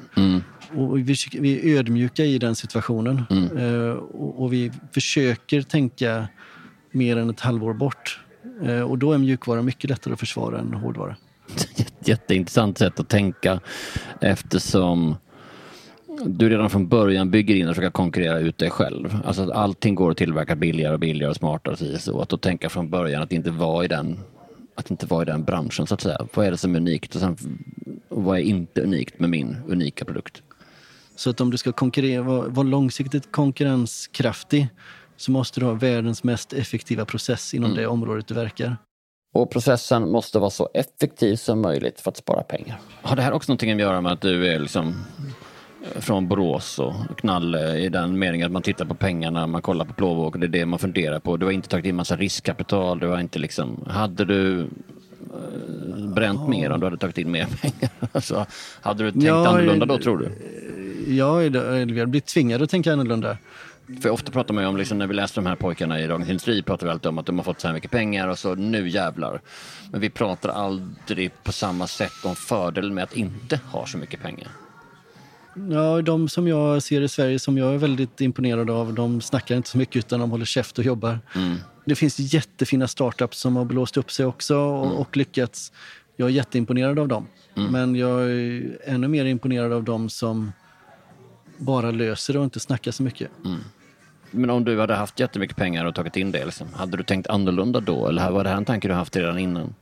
Och 0.77 0.99
vi, 0.99 1.17
vi 1.33 1.73
är 1.73 1.79
ödmjuka 1.79 2.25
i 2.25 2.39
den 2.39 2.55
situationen. 2.55 3.23
Eh, 3.57 3.97
och, 3.97 4.43
och 4.43 4.53
vi 4.53 4.73
försöker 4.95 5.63
tänka 5.63 6.29
mer 6.91 7.17
än 7.17 7.31
ett 7.31 7.41
halvår 7.41 7.75
bort. 7.75 8.21
Eh, 8.65 8.81
och 8.81 8.99
då 8.99 9.13
är 9.13 9.19
mjukvara 9.19 9.63
mycket 9.63 9.91
lättare 9.91 10.15
att 10.15 10.21
försvara 10.21 10.59
än 10.59 10.75
hårdvara. 10.75 11.17
Jätteintressant 12.05 12.79
sätt 12.79 13.01
att 13.01 13.09
tänka 13.09 13.61
eftersom 14.21 15.17
du 16.27 16.49
redan 16.49 16.71
från 16.71 16.89
början 16.89 17.31
bygger 17.31 17.55
in 17.55 17.69
och 17.69 17.75
försöker 17.75 17.91
konkurrera 17.91 18.39
ut 18.39 18.59
dig 18.59 18.71
själv. 18.71 19.19
Alltså 19.25 19.43
att 19.43 19.51
allting 19.51 19.95
går 19.95 20.11
att 20.11 20.17
tillverka 20.17 20.57
billigare 20.57 20.95
och 20.95 21.01
billigare 21.01 21.31
och 21.31 21.37
smartare. 21.37 21.95
och 21.95 22.01
så 22.01 22.21
att 22.21 22.29
då 22.29 22.37
tänka 22.37 22.69
från 22.69 22.91
början 22.91 23.23
att 23.23 23.33
inte 23.33 23.51
vara 23.51 23.85
i 23.85 23.89
den 23.89 24.19
att 24.75 24.91
inte 24.91 25.07
vara 25.07 25.23
i 25.23 25.27
den 25.27 25.45
branschen 25.45 25.87
så 25.87 25.95
att 25.95 26.01
säga. 26.01 26.27
Vad 26.35 26.47
är 26.47 26.51
det 26.51 26.57
som 26.57 26.75
är 26.75 26.79
unikt 26.79 27.15
och 27.15 27.21
sen 27.21 27.37
och 28.09 28.23
vad 28.23 28.39
är 28.39 28.43
inte 28.43 28.81
unikt 28.81 29.19
med 29.19 29.31
min 29.31 29.57
unika 29.67 30.05
produkt? 30.05 30.43
Så 31.23 31.31
att 31.31 31.41
om 31.41 31.51
du 31.51 31.57
ska 31.57 31.73
konkurrera, 31.73 32.23
vara, 32.23 32.49
vara 32.49 32.67
långsiktigt 32.67 33.33
konkurrenskraftig 33.33 34.69
så 35.17 35.31
måste 35.31 35.61
du 35.61 35.67
ha 35.67 35.73
världens 35.73 36.25
mest 36.25 36.53
effektiva 36.53 37.05
process 37.05 37.55
inom 37.55 37.75
det 37.75 37.87
området 37.87 38.27
du 38.27 38.35
verkar. 38.35 38.77
Och 39.35 39.51
processen 39.51 40.11
måste 40.11 40.39
vara 40.39 40.51
så 40.51 40.69
effektiv 40.75 41.37
som 41.37 41.61
möjligt 41.61 42.01
för 42.01 42.11
att 42.11 42.17
spara 42.17 42.43
pengar. 42.43 42.81
Har 43.03 43.17
det 43.17 43.23
här 43.23 43.33
också 43.33 43.53
någonting 43.53 43.73
att 43.73 43.81
göra 43.81 44.01
med 44.01 44.13
att 44.13 44.21
du 44.21 44.47
är 44.47 44.59
liksom 44.59 44.95
eh, 45.83 46.01
från 46.01 46.29
Borås 46.29 46.79
och 46.79 46.95
Knalle 47.17 47.77
i 47.77 47.89
den 47.89 48.19
meningen 48.19 48.47
att 48.47 48.53
man 48.53 48.63
tittar 48.63 48.85
på 48.85 48.95
pengarna, 48.95 49.47
man 49.47 49.63
kollar 49.63 49.85
på 49.85 49.93
plånboken, 49.93 50.41
det 50.41 50.47
är 50.47 50.49
det 50.49 50.67
man 50.67 50.79
funderar 50.79 51.19
på. 51.19 51.37
Du 51.37 51.47
har 51.47 51.53
inte 51.53 51.69
tagit 51.69 51.87
in 51.87 51.97
massa 51.97 52.17
riskkapital, 52.17 52.99
du 52.99 53.09
har 53.09 53.21
inte 53.21 53.39
liksom, 53.39 53.85
hade 53.91 54.25
du 54.25 54.61
eh, 54.61 56.07
bränt 56.15 56.49
mer 56.49 56.71
om 56.71 56.81
du 56.81 56.87
hade 56.87 56.99
tagit 56.99 57.19
in 57.19 57.31
mer 57.31 57.47
pengar? 57.63 57.91
Alltså, 58.13 58.47
hade 58.81 59.05
du 59.05 59.11
tänkt 59.11 59.25
Ja, 59.25 59.49
annorlunda 59.49 59.87
då 59.87 59.95
eh, 59.95 60.01
tror 60.01 60.19
du? 60.19 60.33
Ja, 61.09 61.43
eller 61.43 61.85
vi 61.87 61.99
har 62.01 62.07
blivit 62.07 62.27
tvingade 62.27 62.65
att 62.65 62.71
tänka 62.71 62.93
annorlunda. 62.93 63.39
För 64.03 64.11
ofta 64.11 64.33
pratar 64.33 64.55
man 64.55 64.65
ju 64.65 64.69
om, 64.69 64.77
liksom, 64.77 64.99
när 64.99 65.07
vi 65.07 65.15
läser 65.15 65.35
de 65.43 65.47
här 65.49 65.57
pojkarna 65.57 66.01
i 66.01 66.07
Dagens 66.07 66.29
Industri, 66.29 66.63
pratar 66.63 66.87
vi 66.87 66.93
alltid 66.93 67.07
om 67.09 67.19
att 67.19 67.27
de 67.27 67.39
har 67.39 67.45
fått 67.45 67.61
så 67.61 67.67
här 67.69 67.75
mycket 67.75 67.91
pengar 67.91 68.29
och 68.29 68.39
så 68.39 68.55
nu 68.55 68.89
jävlar. 68.89 69.41
Men 69.91 70.01
vi 70.01 70.11
pratar 70.11 70.49
aldrig 70.49 71.31
på 71.45 71.53
samma 71.53 71.87
sätt 71.87 72.13
om 72.25 72.37
fördelen 72.37 72.95
med 72.95 73.05
att 73.05 73.17
inte 73.17 73.61
ha 73.73 73.87
så 73.87 73.99
mycket 73.99 74.23
pengar. 74.23 74.49
Ja, 75.71 76.03
de 76.03 76.29
som 76.29 76.49
jag 76.49 76.83
ser 76.83 77.01
i 77.01 77.09
Sverige 77.09 77.39
som 77.39 77.59
jag 77.59 77.75
är 77.75 77.79
väldigt 77.79 78.21
imponerad 78.21 78.71
av, 78.71 78.95
de 78.95 79.21
snackar 79.21 79.57
inte 79.57 79.69
så 79.69 79.79
mycket 79.79 79.97
utan 79.97 80.21
de 80.21 80.31
håller 80.31 80.45
käft 80.45 80.79
och 80.79 80.85
jobbar. 80.85 81.19
Mm. 81.35 81.57
Det 81.85 81.95
finns 81.95 82.19
jättefina 82.35 82.89
startups 82.89 83.39
som 83.41 83.57
har 83.57 83.65
blåst 83.65 83.97
upp 83.97 84.11
sig 84.11 84.27
också 84.27 84.57
och, 84.57 84.87
Mm. 84.87 84.97
och 84.99 85.17
lyckats. 85.17 85.73
Jag 86.17 86.27
är 86.29 86.33
jätteimponerad 86.33 86.99
av 86.99 87.09
dem. 87.09 87.27
Mm. 87.57 87.73
Men 87.73 87.95
jag 87.97 88.23
är 88.31 88.79
ännu 88.85 89.09
mer 89.09 89.25
imponerad 89.25 89.73
av 89.73 89.85
dem 89.85 90.09
som 90.09 90.53
bara 91.63 91.91
löser 91.91 92.33
det 92.33 92.39
och 92.39 92.45
inte 92.45 92.61
snackar 92.61 92.91
så 92.91 93.03
mycket. 93.03 93.31
Men 94.31 94.51
om 94.51 94.65
du 94.65 94.81
hade 94.81 94.95
haft 94.95 95.21
jättemycket 95.21 95.57
pengar 95.57 95.85
och 95.85 95.95
tagit 95.95 96.17
in 96.17 96.33
det, 96.33 96.45
liksom, 96.45 96.67
hade 96.75 96.97
du 96.97 97.03
tänkt 97.03 97.27
annorlunda 97.27 97.81
då? 97.81 98.09
Eller 98.09 98.31
var 98.31 98.45
det 98.45 98.51
här 98.51 98.57
en 98.57 98.65
tanke 98.65 98.89
du 98.89 98.95
haft 98.95 99.17
redan 99.17 99.39
innan? 99.39 99.75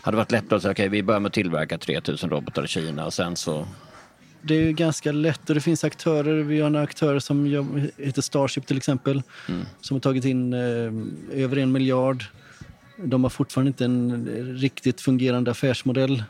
Hade 0.00 0.14
det 0.14 0.18
varit 0.18 0.32
lättare 0.32 0.56
att 0.56 0.62
säga, 0.62 0.72
okej, 0.72 0.88
vi 0.88 1.02
börjar 1.02 1.20
med 1.20 1.28
att 1.28 1.32
tillverka 1.32 1.78
3000 1.78 2.30
robotar 2.30 2.64
i 2.64 2.68
Kina 2.68 3.06
och 3.06 3.14
sen 3.14 3.36
så... 3.36 3.66
Det 4.42 4.54
är 4.54 4.60
ju 4.60 4.72
ganska 4.72 5.12
lätt 5.12 5.48
och 5.48 5.54
det 5.54 5.60
finns 5.60 5.84
aktörer. 5.84 6.42
Vi 6.42 6.60
har 6.60 6.66
en 6.66 6.76
aktör 6.76 7.18
som 7.18 7.46
heter 7.96 8.22
Starship 8.22 8.66
till 8.66 8.76
exempel. 8.76 9.22
Som 9.80 9.94
har 9.94 10.00
tagit 10.00 10.24
in 10.24 10.52
eh, 10.52 11.40
över 11.42 11.56
en 11.56 11.72
miljard. 11.72 12.24
De 12.96 13.22
har 13.22 13.30
fortfarande 13.30 13.68
inte 13.68 13.84
en 13.84 14.28
riktigt 14.56 15.00
fungerande 15.00 15.50
affärsmodell. 15.50 16.24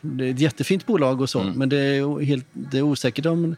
Det 0.00 0.24
är 0.26 0.30
ett 0.30 0.40
jättefint 0.40 0.86
bolag 0.86 1.20
och 1.20 1.30
så, 1.30 1.42
men 1.42 1.68
det 1.68 1.76
är, 1.78 2.20
helt, 2.24 2.46
det 2.52 2.78
är 2.78 2.82
osäkert 2.82 3.26
om, 3.26 3.56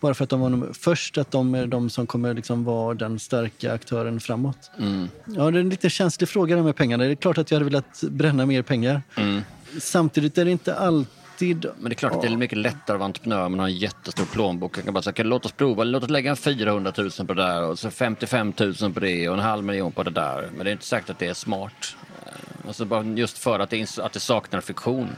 bara 0.00 0.14
för 0.14 0.24
att 0.24 0.30
de 0.30 0.40
var 0.60 0.72
först, 0.72 1.18
att 1.18 1.30
de 1.30 1.54
är 1.54 1.66
de 1.66 1.90
som 1.90 2.06
kommer 2.06 2.34
liksom 2.34 2.64
vara 2.64 2.94
den 2.94 3.18
starka 3.18 3.72
aktören 3.72 4.20
framåt. 4.20 4.70
Mm. 4.78 5.08
Ja, 5.24 5.50
det 5.50 5.58
är 5.58 5.60
en 5.60 5.68
lite 5.68 5.90
känslig 5.90 6.28
fråga 6.28 6.56
det 6.56 6.62
med 6.62 6.76
pengarna. 6.76 7.04
Det 7.04 7.10
är 7.10 7.14
klart 7.14 7.38
att 7.38 7.50
jag 7.50 7.56
hade 7.58 7.64
velat 7.70 8.02
bränna 8.10 8.46
mer 8.46 8.62
pengar. 8.62 9.02
Mm. 9.16 9.42
Samtidigt 9.80 10.38
är 10.38 10.44
det 10.44 10.50
inte 10.50 10.74
alltid 10.74 11.66
Men 11.80 11.84
det 11.84 11.92
är 11.92 11.94
klart 11.94 12.12
att 12.12 12.22
det 12.22 12.28
är 12.28 12.36
mycket 12.36 12.58
lättare 12.58 12.94
att 12.94 12.98
vara 13.00 13.04
entreprenör 13.04 13.46
om 13.46 13.52
man 13.52 13.58
har 13.60 13.66
en 13.66 13.76
jättestor 13.76 14.24
plånbok. 14.24 14.78
Jag 14.78 14.84
kan 14.84 14.94
bara 14.94 15.02
säga, 15.02 15.12
"Okej, 15.12 15.24
låt 15.24 15.46
oss 15.46 15.52
prova, 15.52 15.84
låt 15.84 16.02
oss 16.04 16.10
lägga 16.10 16.30
en 16.30 16.36
400 16.36 16.92
000 16.98 17.10
på 17.10 17.34
det 17.34 17.42
där 17.42 17.62
och 17.62 17.78
så 17.78 17.90
55 17.90 18.52
000 18.80 18.92
på 18.92 19.00
det 19.00 19.28
och 19.28 19.34
en 19.34 19.40
halv 19.40 19.64
miljon 19.64 19.92
på 19.92 20.02
det 20.02 20.10
där. 20.10 20.48
Men 20.56 20.64
det 20.64 20.70
är 20.70 20.72
inte 20.72 20.84
säkert 20.86 21.10
att 21.10 21.18
det 21.18 21.26
är 21.26 21.34
smart. 21.34 21.96
Eh, 22.26 22.32
Alltså 22.66 22.84
bara 22.84 23.02
just 23.04 23.38
för 23.38 23.60
att 23.60 23.70
det, 23.70 23.98
att 23.98 24.12
det 24.12 24.20
saknar 24.20 24.60
fiktion. 24.60 25.08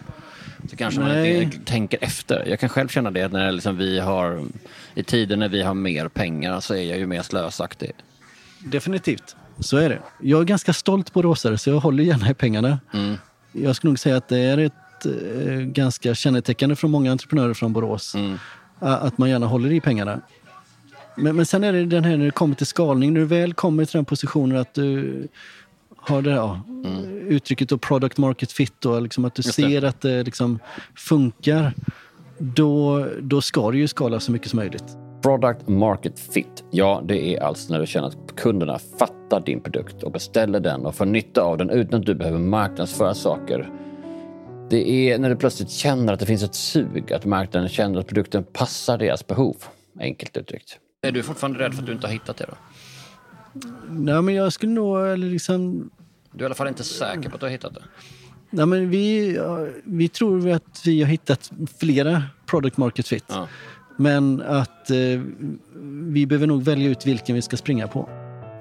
Så 0.71 0.77
kanske 0.77 1.01
man 1.01 1.09
Nej. 1.09 1.43
inte 1.43 1.59
tänker 1.59 1.99
efter. 2.05 2.45
Jag 2.47 2.61
kan 2.61 2.69
själv 2.69 2.89
känna 2.89 3.11
det 3.11 3.29
när 3.29 3.53
liksom 3.53 3.77
vi 3.77 3.99
har, 3.99 4.45
i 4.95 5.03
tider 5.03 5.37
när 5.37 5.49
vi 5.49 5.63
har 5.63 5.75
mer 5.75 6.09
pengar 6.09 6.61
så 6.61 6.75
är 6.75 6.83
jag 6.83 6.99
ju 6.99 7.07
mer 7.07 7.23
slösaktig. 7.23 7.93
Definitivt, 8.59 9.37
så 9.59 9.77
är 9.77 9.89
det. 9.89 9.99
Jag 10.21 10.41
är 10.41 10.45
ganska 10.45 10.73
stolt 10.73 11.13
boråsare 11.13 11.59
så 11.59 11.71
jag 11.71 11.81
håller 11.81 12.05
gärna 12.05 12.31
i 12.31 12.35
pengarna. 12.35 12.79
Mm. 12.95 13.17
Jag 13.53 13.77
skulle 13.77 13.91
nog 13.91 13.99
säga 13.99 14.17
att 14.17 14.29
det 14.29 14.39
är 14.39 14.59
ett 14.59 15.07
eh, 15.07 15.59
ganska 15.59 16.15
kännetecknande 16.15 16.77
från 16.77 16.91
många 16.91 17.13
entreprenörer 17.13 17.55
från 17.55 17.73
Borås. 17.73 18.15
Mm. 18.15 18.39
Att 18.79 19.19
man 19.19 19.31
gärna 19.31 19.47
håller 19.47 19.73
i 19.73 19.81
pengarna. 19.81 20.21
Men, 21.17 21.37
men 21.37 21.47
sen 21.47 21.65
är 21.65 21.73
det 21.73 21.85
den 21.85 22.05
här 22.05 22.17
när 22.17 22.25
det 22.25 22.31
kommer 22.31 22.55
till 22.55 22.67
skalning. 22.67 23.13
När 23.13 23.21
du 23.21 23.27
väl 23.27 23.55
kommer 23.55 23.85
till 23.85 23.99
den 23.99 24.05
positionen 24.05 24.59
att 24.59 24.75
du 24.75 25.29
har 25.97 26.23
det 26.23 26.31
ja, 26.31 26.61
uttrycket 27.31 27.69
då 27.69 27.79
product 27.79 28.19
market 28.19 28.53
fit. 28.53 28.73
Då, 28.79 29.01
liksom 29.01 29.25
att 29.25 29.35
du 29.35 29.43
Just 29.45 29.57
det. 29.57 29.63
ser 29.63 29.85
att 29.85 30.01
det 30.01 30.23
liksom 30.23 30.59
funkar. 30.97 31.75
Då, 32.39 33.07
då 33.21 33.41
ska 33.41 33.71
du 33.71 33.79
ju 33.79 33.89
skala 33.89 34.21
så 34.21 34.33
mycket 34.33 34.51
som 34.51 34.57
möjligt. 34.57 34.85
Product 35.23 35.69
market 35.69 36.21
fit. 36.21 36.65
Ja, 36.71 37.03
det 37.09 37.37
är 37.37 37.43
alltså 37.43 37.73
när 37.73 37.81
du 37.81 37.87
känner 37.87 38.09
att 38.09 38.37
kunderna 38.37 38.79
fattar 38.99 39.41
din 39.41 39.61
produkt 39.61 40.03
och 40.03 40.13
beställer 40.13 40.61
den 40.61 40.87
och 40.87 40.95
får 40.95 41.07
nytta 41.07 41.43
av 41.43 41.59
den 41.59 41.71
utan 41.71 42.01
att 42.01 42.07
du 42.07 42.15
behöver 42.15 42.39
marknadsföra 42.39 43.15
saker. 43.15 43.71
Det 44.71 44.91
är 44.91 45.19
när 45.19 45.31
du 45.31 45.37
plötsligt 45.37 45.71
känner 45.71 46.13
att 46.13 46.21
det 46.21 46.27
finns 46.27 46.43
ett 46.43 46.55
sug, 46.55 47.13
att 47.13 47.25
marknaden 47.25 47.69
känner 47.69 48.01
att 48.01 48.07
produkten 48.07 48.45
passar 48.45 48.99
deras 48.99 49.27
behov. 49.27 49.57
Enkelt 50.01 50.37
uttryckt. 50.37 50.79
Är 51.03 51.13
du 51.13 51.23
fortfarande 51.23 51.59
rädd 51.59 51.75
för 51.75 51.81
att 51.81 51.87
du 51.87 51.93
inte 51.93 52.07
har 52.07 52.13
hittat 52.13 52.37
det 52.37 52.47
då? 52.49 52.55
Nej, 53.89 54.23
men 54.23 54.35
jag 54.35 54.53
skulle 54.53 54.73
nog 54.73 55.01
eller 55.07 55.29
liksom, 55.31 55.91
Du 56.33 56.39
är 56.39 56.43
i 56.43 56.47
alla 56.47 56.55
fall 56.55 56.69
inte 56.69 56.85
säker 56.85 57.29
på 57.29 57.35
att 57.35 57.41
du 57.41 57.47
har 57.47 57.51
hittat 57.51 57.75
det? 57.75 57.83
Nej, 58.51 58.67
men 58.67 58.91
vi, 58.91 59.39
vi 59.85 60.09
tror 60.09 60.51
att 60.51 60.83
vi 60.85 61.03
har 61.03 61.09
hittat 61.09 61.53
flera 61.79 62.23
product 62.47 62.77
market 62.77 63.09
fit. 63.09 63.25
Ja. 63.29 63.49
Men 63.97 64.43
att 64.43 64.91
eh, 64.91 64.97
vi 66.03 66.27
behöver 66.27 66.47
nog 66.47 66.63
välja 66.63 66.91
ut 66.91 67.07
vilken 67.07 67.35
vi 67.35 67.43
ska 67.43 67.57
springa 67.57 67.89
på. 67.89 68.09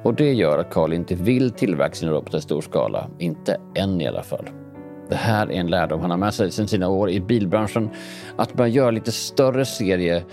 Och 0.03 0.15
det 0.15 0.33
gör 0.33 0.57
att 0.57 0.73
Carl 0.73 0.93
inte 0.93 1.15
vill 1.15 1.51
tillverka 1.51 1.95
sina 1.95 2.11
robotar 2.11 2.37
i 2.37 2.41
stor 2.41 2.61
skala. 2.61 3.09
Inte 3.19 3.57
än 3.75 4.01
i 4.01 4.07
alla 4.07 4.23
fall. 4.23 4.49
Det 5.09 5.15
här 5.15 5.51
är 5.51 5.59
en 5.59 5.67
lärdom 5.67 6.01
han 6.01 6.11
har 6.11 6.17
med 6.17 6.33
sig 6.33 6.51
sedan 6.51 6.67
sina 6.67 6.87
år 6.87 7.09
i 7.09 7.19
bilbranschen. 7.19 7.89
Att 8.35 8.57
man 8.57 8.71
gör 8.71 8.91
lite 8.91 9.11
större 9.11 9.65
serie, 9.65 10.23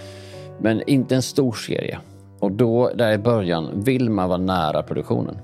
men 0.61 0.83
inte 0.89 1.15
en 1.15 1.23
stor 1.23 1.53
serie. 1.53 1.99
Och 2.41 2.53
då, 2.53 2.91
där 2.95 3.13
i 3.13 3.19
början, 3.19 3.83
vill 3.83 4.11
man 4.11 4.29
vara 4.29 4.39
nära 4.39 4.83
produktionen. 4.83 5.39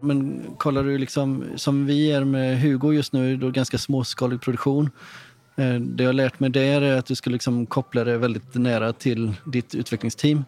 Men 0.00 0.44
kollar 0.58 0.84
du 0.84 0.98
liksom, 0.98 1.44
som 1.56 1.86
vi 1.86 2.12
är 2.12 2.24
med 2.24 2.60
Hugo 2.60 2.92
just 2.92 3.12
nu, 3.12 3.36
då 3.36 3.50
ganska 3.50 3.78
småskalig 3.78 4.40
produktion. 4.40 4.90
Eh, 5.56 5.74
Det 5.74 6.02
jag 6.02 6.08
har 6.08 6.12
lärt 6.12 6.40
mig 6.40 6.50
där 6.50 6.82
är 6.82 6.96
att 6.96 7.06
du 7.06 7.14
ska 7.14 7.30
liksom 7.30 7.66
koppla 7.66 8.04
det 8.04 8.18
väldigt 8.18 8.54
nära 8.54 8.92
till 8.92 9.32
ditt 9.44 9.74
utvecklingsteam. 9.74 10.44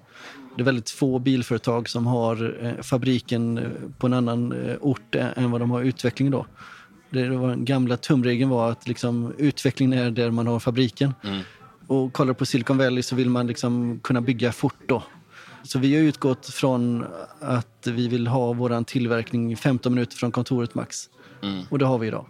Det 0.57 0.63
är 0.63 0.65
väldigt 0.65 0.91
få 0.91 1.19
bilföretag 1.19 1.89
som 1.89 2.07
har 2.07 2.65
eh, 2.65 2.83
fabriken 2.83 3.59
eh, 3.59 3.65
på 3.99 4.07
en 4.07 4.13
annan 4.13 4.55
ort 4.81 5.15
än 5.15 5.51
vad 5.51 5.61
de 5.61 5.71
har 5.71 5.83
utveckling 5.83 6.31
då. 6.31 6.47
Det 7.11 7.29
var 7.29 7.49
den 7.49 7.65
gamla 7.65 7.97
tumregeln 7.97 8.51
var 8.51 8.71
att 8.71 8.89
liksom, 8.89 9.35
utvecklingen 9.39 9.99
är 9.99 10.11
där 10.11 10.31
man 10.31 10.47
har 10.47 10.61
fabriken. 10.61 11.15
Och 11.87 12.13
kollar 12.13 12.35
på 12.35 12.47
Silicon 12.47 12.79
Valley 12.79 13.03
så 13.03 13.17
vill 13.17 13.31
man 13.31 13.47
liksom 13.47 14.01
kunna 14.03 14.21
bygga 14.21 14.53
fort 14.53 14.79
då. 14.87 15.03
Så 15.62 15.79
vi 15.79 15.96
har 15.96 16.03
utgått 16.03 16.46
från 16.46 17.07
att 17.40 17.87
vi 17.87 18.09
vill 18.09 18.27
ha 18.27 18.53
vår 18.53 18.85
tillverkning 18.85 19.57
15 19.57 19.94
minuter 19.94 20.16
från 20.16 20.33
kontoret 20.33 20.75
max. 20.75 21.09
Och 21.68 21.79
det 21.79 21.87
har 21.87 21.99
vi 21.99 22.07
idag. 22.07 22.27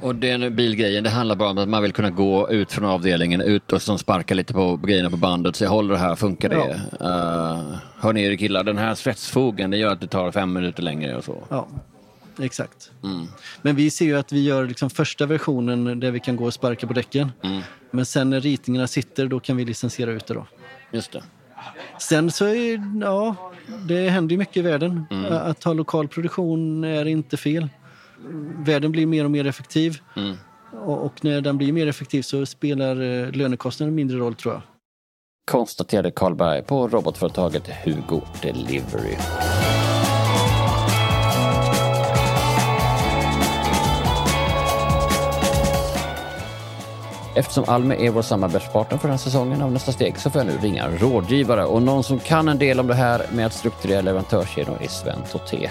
Och 0.00 0.14
den 0.14 0.56
bilgrejen, 0.56 1.04
det 1.04 1.10
handlar 1.10 1.36
bara 1.36 1.50
om 1.50 1.58
att 1.58 1.68
man 1.68 1.82
vill 1.82 1.92
kunna 1.92 2.10
gå 2.10 2.50
ut 2.50 2.72
från 2.72 2.84
avdelningen, 2.84 3.40
ut 3.40 3.72
och 3.72 3.82
sparka 3.82 4.34
lite 4.34 4.52
på 4.52 4.76
grejerna 4.76 5.10
på 5.10 5.16
bandet. 5.16 5.56
Så 5.56 5.64
jag 5.64 5.70
håller 5.70 5.94
det 5.94 6.00
här, 6.00 6.16
funkar 6.16 6.48
det? 6.48 6.80
Uh, 7.04 7.76
hör 7.98 8.12
ni 8.12 8.22
er 8.22 8.36
killar, 8.36 8.64
den 8.64 8.78
här 8.78 8.94
svetsfogen, 8.94 9.70
det 9.70 9.76
gör 9.76 9.92
att 9.92 10.00
det 10.00 10.06
tar 10.06 10.32
fem 10.32 10.52
minuter 10.52 10.82
längre 10.82 11.16
och 11.16 11.24
så. 11.24 11.42
Ja, 11.48 11.68
exakt. 12.40 12.90
Men 13.62 13.76
vi 13.76 13.90
ser 13.90 14.04
ju 14.04 14.18
att 14.18 14.32
vi 14.32 14.44
gör 14.44 14.66
liksom 14.66 14.90
första 14.90 15.26
versionen 15.26 16.00
där 16.00 16.10
vi 16.10 16.20
kan 16.20 16.36
gå 16.36 16.44
och 16.44 16.54
sparka 16.54 16.86
på 16.86 16.92
däcken. 16.92 17.32
Men 17.90 18.06
sen 18.06 18.30
när 18.30 18.40
ritningarna 18.40 18.86
sitter, 18.86 19.26
då 19.26 19.40
kan 19.40 19.56
vi 19.56 19.64
licensiera 19.64 20.10
ut 20.10 20.26
det 20.26 20.34
då. 20.34 20.46
Just 20.92 21.12
det. 21.12 21.22
Sen 21.98 22.30
så 22.30 22.46
är 22.46 22.82
ja, 23.00 23.36
det 23.88 24.08
händer 24.08 24.32
ju 24.32 24.38
mycket 24.38 24.56
i 24.56 24.62
världen. 24.62 25.04
Att 25.30 25.64
ha 25.64 25.72
lokal 25.72 26.08
produktion 26.08 26.84
är 26.84 27.04
inte 27.06 27.36
fel. 27.36 27.68
Världen 28.58 28.92
blir 28.92 29.06
mer 29.06 29.24
och 29.24 29.30
mer 29.30 29.46
effektiv. 29.46 29.98
Och, 30.72 31.04
och 31.04 31.24
när 31.24 31.40
den 31.40 31.58
blir 31.58 31.72
mer 31.72 31.86
effektiv 31.86 32.22
så 32.22 32.46
spelar 32.46 33.02
eh, 33.02 33.30
lönekostnaden 33.32 33.94
mindre 33.94 34.18
roll 34.18 34.34
tror 34.34 34.54
jag. 34.54 34.62
konstaterade 35.50 36.10
Carl 36.10 36.34
Berg 36.34 36.62
på 36.62 36.88
robotföretaget 36.88 37.68
Hugo 37.84 38.22
Delivery. 38.42 39.16
Eftersom 47.36 47.64
Almi 47.68 48.06
är 48.06 48.10
vår 48.10 48.22
samarbetspartner 48.22 48.98
för 48.98 49.08
den 49.08 49.12
här 49.12 49.18
säsongen 49.18 49.62
av 49.62 49.72
Nästa 49.72 49.92
steg 49.92 50.16
så 50.16 50.30
får 50.30 50.40
jag 50.40 50.46
nu 50.46 50.52
ringa 50.62 50.84
en 50.84 50.98
rådgivare 50.98 51.64
och 51.64 51.82
någon 51.82 52.02
som 52.02 52.18
kan 52.18 52.48
en 52.48 52.58
del 52.58 52.80
om 52.80 52.86
det 52.86 52.94
här 52.94 53.20
med 53.36 53.46
att 53.46 53.52
strukturera 53.52 54.00
leverantörskedjor 54.00 54.76
är 54.82 54.88
Sven 54.88 55.18
Toté. 55.32 55.70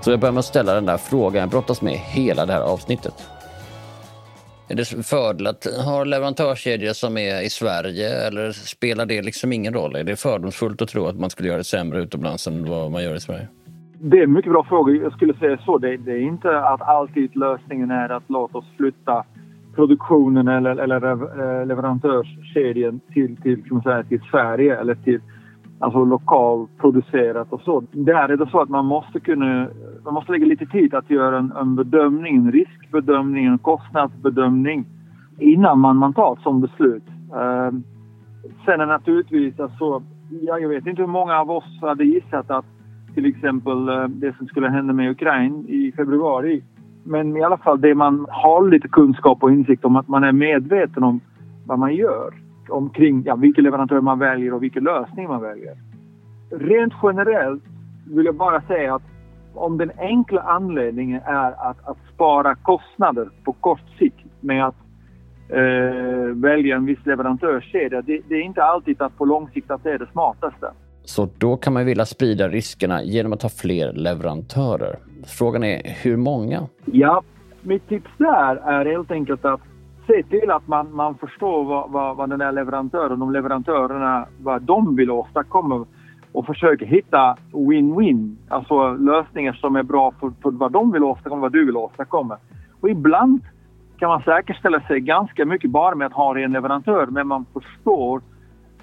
Så 0.00 0.10
jag 0.10 0.20
börjar 0.20 0.32
med 0.32 0.38
att 0.38 0.44
ställa 0.44 0.74
den 0.74 0.86
där 0.86 0.96
frågan 0.96 1.40
jag 1.40 1.50
brottas 1.50 1.82
med 1.82 1.92
hela 1.92 2.46
det 2.46 2.52
här 2.52 2.60
avsnittet. 2.60 3.14
Är 4.68 4.74
det 4.74 4.84
fördel 4.84 5.46
att 5.46 5.66
ha 5.84 6.04
leverantörskedjor 6.04 6.92
som 6.92 7.18
är 7.18 7.42
i 7.42 7.50
Sverige 7.50 8.26
eller 8.26 8.52
spelar 8.52 9.06
det 9.06 9.22
liksom 9.22 9.52
ingen 9.52 9.74
roll? 9.74 9.96
Är 9.96 10.04
det 10.04 10.16
fördomsfullt 10.16 10.82
att 10.82 10.88
tro 10.88 11.06
att 11.06 11.20
man 11.20 11.30
skulle 11.30 11.48
göra 11.48 11.58
det 11.58 11.64
sämre 11.64 12.00
utomlands 12.00 12.46
än 12.46 12.70
vad 12.70 12.90
man 12.90 13.04
gör 13.04 13.14
i 13.14 13.20
Sverige? 13.20 13.48
Det 14.00 14.18
är 14.18 14.22
en 14.22 14.32
mycket 14.32 14.52
bra 14.52 14.64
fråga. 14.64 14.92
Jag 14.92 15.12
skulle 15.12 15.34
säga 15.34 15.58
så. 15.64 15.78
Det, 15.78 15.96
det 15.96 16.12
är 16.12 16.22
inte 16.22 16.58
att 16.58 16.82
alltid 16.82 17.36
lösningen 17.36 17.90
är 17.90 18.08
att 18.08 18.30
låta 18.30 18.58
oss 18.58 18.66
flytta 18.76 19.24
produktionen 19.74 20.48
eller, 20.48 20.76
eller 20.76 21.06
eh, 21.06 21.66
leverantörskedjan 21.66 23.00
till, 23.12 23.36
till, 23.36 23.64
kan 23.64 23.74
man 23.74 23.82
säga, 23.82 24.02
till 24.02 24.20
Sverige 24.30 24.80
eller 24.80 24.94
till 24.94 25.20
alltså 25.78 26.04
lokalproducerat 26.04 27.52
och 27.52 27.60
så. 27.60 27.82
Där 27.92 28.28
är 28.28 28.36
det 28.36 28.50
så 28.50 28.60
att 28.60 28.68
man 28.68 28.84
måste 28.84 29.20
kunna, 29.20 29.68
man 30.04 30.14
måste 30.14 30.32
lägga 30.32 30.46
lite 30.46 30.66
tid 30.66 30.94
att 30.94 31.10
göra 31.10 31.38
en, 31.38 31.52
en 31.52 31.76
bedömning, 31.76 32.36
en 32.36 32.52
riskbedömning, 32.52 33.46
en 33.46 33.58
kostnadsbedömning 33.58 34.86
innan 35.38 35.78
man, 35.80 35.96
man 35.96 36.14
tar 36.14 36.32
ett 36.32 36.42
sådant 36.42 36.62
beslut. 36.62 37.02
Eh, 37.32 37.70
sen 38.64 38.80
är 38.80 38.86
naturligtvis 38.86 39.60
alltså 39.60 40.02
ja, 40.30 40.58
jag 40.58 40.68
vet 40.68 40.86
inte 40.86 41.02
hur 41.02 41.08
många 41.08 41.40
av 41.40 41.50
oss 41.50 41.78
hade 41.80 42.04
gissat 42.04 42.50
att 42.50 42.66
till 43.14 43.26
exempel 43.26 43.88
eh, 43.88 44.04
det 44.08 44.36
som 44.36 44.46
skulle 44.46 44.68
hända 44.68 44.92
med 44.92 45.10
Ukraina 45.10 45.68
i 45.68 45.92
februari. 45.96 46.62
Men 47.04 47.36
i 47.36 47.42
alla 47.42 47.56
fall 47.56 47.80
det 47.80 47.94
man 47.94 48.26
har 48.28 48.68
lite 48.68 48.88
kunskap 48.88 49.42
och 49.42 49.52
insikt 49.52 49.84
om 49.84 49.96
att 49.96 50.08
man 50.08 50.24
är 50.24 50.32
medveten 50.32 51.02
om 51.02 51.20
vad 51.66 51.78
man 51.78 51.94
gör 51.94 52.34
omkring 52.68 53.22
ja, 53.26 53.36
vilken 53.36 53.64
leverantör 53.64 54.00
man 54.00 54.18
väljer 54.18 54.54
och 54.54 54.62
vilken 54.62 54.84
lösning 54.84 55.28
man 55.28 55.42
väljer. 55.42 55.76
Rent 56.50 56.92
generellt 57.02 57.62
vill 58.06 58.26
jag 58.26 58.34
bara 58.34 58.60
säga 58.60 58.94
att 58.94 59.02
om 59.54 59.78
den 59.78 59.90
enkla 59.98 60.40
anledningen 60.40 61.20
är 61.24 61.70
att, 61.70 61.88
att 61.88 61.98
spara 62.14 62.54
kostnader 62.54 63.28
på 63.44 63.52
kort 63.52 63.88
sikt 63.98 64.26
med 64.40 64.66
att 64.66 64.76
eh, 65.48 66.34
välja 66.34 66.76
en 66.76 66.86
viss 66.86 67.06
leverantörskedja, 67.06 68.02
det, 68.02 68.20
det 68.28 68.34
är 68.34 68.42
inte 68.42 68.62
alltid 68.62 69.02
att 69.02 69.18
på 69.18 69.24
lång 69.24 69.48
sikt 69.48 69.70
att 69.70 69.84
det 69.84 69.92
är 69.92 69.98
det 69.98 70.10
smartaste. 70.12 70.72
Så 71.08 71.28
då 71.38 71.56
kan 71.56 71.72
man 71.72 71.86
vilja 71.86 72.04
sprida 72.04 72.48
riskerna 72.48 73.02
genom 73.02 73.32
att 73.32 73.42
ha 73.42 73.48
fler 73.48 73.92
leverantörer. 73.92 74.98
Frågan 75.26 75.64
är 75.64 75.82
hur 76.02 76.16
många? 76.16 76.66
Ja, 76.84 77.22
mitt 77.62 77.88
tips 77.88 78.10
där 78.18 78.56
är 78.56 78.84
helt 78.84 79.10
enkelt 79.10 79.44
att 79.44 79.60
se 80.06 80.22
till 80.22 80.50
att 80.50 80.68
man, 80.68 80.94
man 80.94 81.14
förstår 81.14 81.64
vad, 81.64 81.90
vad, 81.90 82.16
vad 82.16 82.30
den 82.30 82.38
där 82.38 82.52
leverantören, 82.52 83.18
de 83.18 83.32
leverantörerna, 83.32 84.26
vad 84.42 84.62
de 84.62 84.96
vill 84.96 85.10
åstadkomma 85.10 85.86
och 86.32 86.46
försöka 86.46 86.84
hitta 86.84 87.36
win-win, 87.52 88.36
alltså 88.48 88.92
lösningar 88.92 89.52
som 89.52 89.76
är 89.76 89.82
bra 89.82 90.12
för, 90.20 90.32
för 90.42 90.50
vad 90.50 90.72
de 90.72 90.92
vill 90.92 91.02
åstadkomma, 91.02 91.42
vad 91.42 91.52
du 91.52 91.66
vill 91.66 91.76
åstadkomma. 91.76 92.36
Och 92.80 92.90
ibland 92.90 93.40
kan 93.98 94.08
man 94.08 94.22
säkerställa 94.22 94.80
sig 94.80 95.00
ganska 95.00 95.44
mycket 95.44 95.70
bara 95.70 95.94
med 95.94 96.06
att 96.06 96.12
ha 96.12 96.38
en 96.38 96.52
leverantör, 96.52 97.06
men 97.06 97.26
man 97.26 97.46
förstår 97.52 98.20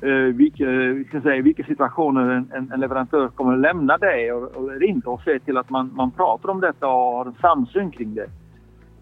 eh, 0.06 0.36
vilka, 0.36 0.64
eh, 0.72 1.06
ska 1.08 1.22
säga, 1.22 1.42
vilka 1.42 1.64
situationer 1.64 2.30
en, 2.30 2.72
en, 2.74 2.80
leverantör 2.80 3.28
kommer 3.28 3.54
att 3.54 3.60
lämna 3.60 3.98
dig 3.98 4.30
eller 4.30 4.84
inte 4.84 5.10
och 5.10 5.22
se 5.22 5.40
till 5.40 5.58
att 5.58 5.70
man, 5.70 5.92
man 5.96 6.12
pratar 6.12 6.50
om 6.50 6.62
detta 6.62 6.88
och 6.88 6.94
har 6.94 7.26
en 7.26 7.36
samsyn 7.42 7.92
kring 7.92 8.16
det. 8.16 8.28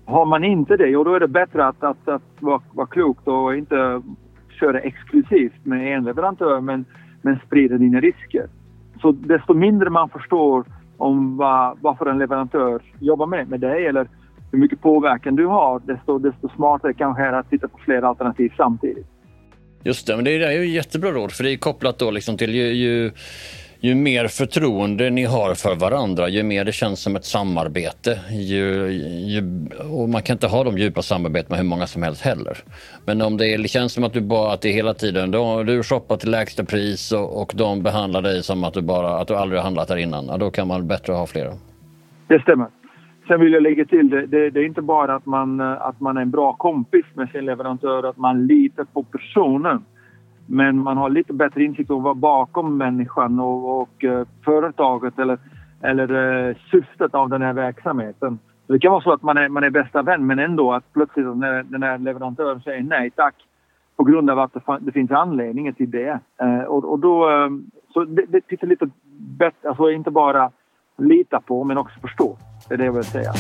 Har 0.06 0.26
man 0.26 0.44
inte 0.44 0.78
det, 0.78 0.98
och 0.98 1.06
då 1.06 1.14
är 1.14 1.20
det 1.20 1.28
bättre 1.28 1.66
att, 1.66 1.84
att, 1.84 2.08
att 2.08 2.24
vara, 2.40 2.62
vara 2.74 2.88
klokt 2.88 3.28
och 3.28 3.56
inte 3.56 4.02
köra 4.60 4.80
exklusivt 4.80 5.66
med 5.66 5.98
en 5.98 6.04
leverantör 6.04 6.62
men, 6.62 6.86
men 7.22 7.40
sprida 7.46 7.78
dina 7.78 8.00
risker. 8.00 8.48
Så 9.02 9.12
desto 9.12 9.54
mindre 9.54 9.90
man 9.90 10.10
förstår 10.10 10.66
om 10.98 11.38
vad, 11.38 11.78
varför 11.82 12.06
en 12.06 12.18
leverantör 12.18 12.82
jobbar 13.00 13.26
med, 13.26 13.50
med 13.50 13.60
dig 13.60 13.86
eller 13.86 14.08
hur 14.52 14.60
mycket 14.60 14.82
påverkan 14.82 15.36
du 15.36 15.46
har, 15.46 15.82
desto, 15.86 16.20
desto 16.20 16.50
smartare 16.50 16.94
kanske 16.94 17.24
är 17.24 17.32
det 17.32 17.38
att 17.38 17.50
titta 17.50 17.68
på 17.68 17.78
flera 17.78 18.08
alternativ 18.08 18.54
samtidigt. 18.58 19.13
Just 19.84 20.08
det, 20.08 20.16
men 20.16 20.26
det 20.26 20.32
är 20.32 20.52
ju 20.52 20.70
jättebra 20.70 21.12
råd 21.12 21.32
för 21.32 21.44
det 21.44 21.52
är 21.52 21.58
kopplat 21.58 22.00
då 22.00 22.12
liksom 22.12 22.38
till 22.38 22.56
ju, 22.56 22.74
ju, 22.74 23.12
ju 23.80 23.96
mer 23.96 24.28
förtroende 24.28 25.10
ni 25.10 25.24
har 25.24 25.54
för 25.54 25.76
varandra, 25.76 26.30
ju 26.30 26.44
mer 26.44 26.66
det 26.66 26.72
känns 26.72 27.00
som 27.00 27.16
ett 27.16 27.26
samarbete. 27.26 28.20
Ju, 28.32 28.92
ju, 29.28 29.70
och 29.90 30.10
man 30.10 30.22
kan 30.22 30.36
inte 30.36 30.48
ha 30.48 30.64
de 30.64 30.78
djupa 30.78 31.02
samarbeten 31.02 31.48
med 31.50 31.60
hur 31.60 31.66
många 31.66 31.88
som 31.88 32.04
helst 32.04 32.22
heller. 32.22 32.58
Men 33.06 33.22
om 33.22 33.38
det, 33.38 33.54
är, 33.54 33.58
det 33.58 33.68
känns 33.68 33.94
som 33.94 34.04
att 34.04 34.14
du 34.14 34.22
bara, 34.22 34.54
att 34.54 34.62
det 34.62 34.70
är 34.70 34.74
hela 34.74 34.94
tiden, 34.94 35.32
då, 35.32 35.64
du 35.64 35.84
shoppar 35.84 36.18
till 36.18 36.32
lägsta 36.32 36.64
pris 36.64 37.12
och, 37.12 37.42
och 37.42 37.52
de 37.56 37.84
behandlar 37.84 38.22
dig 38.22 38.44
som 38.44 38.64
att 38.64 38.74
du, 38.74 38.82
bara, 38.82 39.20
att 39.20 39.28
du 39.28 39.36
aldrig 39.36 39.60
har 39.60 39.64
handlat 39.64 39.88
där 39.88 39.98
innan, 39.98 40.26
ja, 40.26 40.38
då 40.38 40.52
kan 40.52 40.68
man 40.68 40.88
bättre 40.88 41.14
ha 41.14 41.28
flera. 41.28 41.54
Det 42.28 42.42
stämmer. 42.42 42.83
Sen 43.28 43.40
vill 43.40 43.54
jag 43.54 43.64
lägga 43.64 43.86
till 43.86 44.10
det, 44.10 44.26
det, 44.26 44.50
det, 44.50 44.60
är 44.60 44.66
inte 44.66 44.82
bara 44.82 45.16
att 45.16 45.26
man, 45.26 45.60
eh, 45.60 45.82
att 45.82 46.00
man 46.00 46.18
är 46.18 46.22
en 46.22 46.32
bra 46.32 46.54
kompis 46.54 47.06
med 47.14 47.30
sin 47.30 47.46
leverantör, 47.46 48.04
att 48.04 48.18
man 48.18 48.48
litar 48.48 48.84
på 48.84 49.04
personen. 49.04 49.86
Men 50.48 50.78
man 50.78 50.98
har 50.98 51.10
lite 51.10 51.34
bättre 51.34 51.64
insikt 51.64 51.90
om 51.90 52.04
vad 52.04 52.18
bakom 52.18 52.78
människan 52.78 53.40
och, 53.40 53.82
och 53.82 54.04
eh, 54.04 54.28
företaget 54.46 55.20
eller, 55.20 55.38
eller 55.82 56.48
eh, 56.50 56.56
syftet 56.72 57.16
av 57.16 57.30
den 57.30 57.42
här 57.42 57.54
verksamheten. 57.54 58.40
Så 58.68 58.74
det 58.74 58.80
kan 58.80 58.92
vara 58.92 59.02
så 59.02 59.14
att 59.14 59.22
man 59.22 59.38
är, 59.38 59.50
man 59.50 59.64
är 59.64 59.70
bästa 59.70 60.02
vän 60.02 60.28
men 60.28 60.40
ändå 60.40 60.74
att 60.74 60.94
plötsligt 60.94 61.38
när 61.38 61.64
den 61.64 61.84
här 61.84 61.98
leverantören 61.98 62.62
säger 62.62 62.84
nej 62.84 63.12
tack 63.16 63.36
på 63.96 64.04
grund 64.04 64.30
av 64.30 64.40
att 64.40 64.54
det, 64.54 64.78
det 64.80 64.92
finns 64.92 65.12
anledningar 65.12 65.72
till 65.72 65.92
det. 65.92 66.20
Och, 66.68 66.92
och 66.92 67.00
då, 67.00 67.30
så 67.94 68.06
det, 68.06 68.26
det 68.28 68.42
tittar 68.42 68.68
lite 68.68 68.90
bättre, 69.38 69.70
alltså 69.70 69.92
inte 69.92 70.12
bara 70.12 70.52
lita 70.98 71.40
på 71.40 71.64
men 71.64 71.78
också 71.78 72.00
förstå. 72.00 72.38
Det 72.74 72.76
är 72.76 72.78
det 72.78 72.86
jag 72.86 72.94
vill 72.94 73.04
säga. 73.04 73.34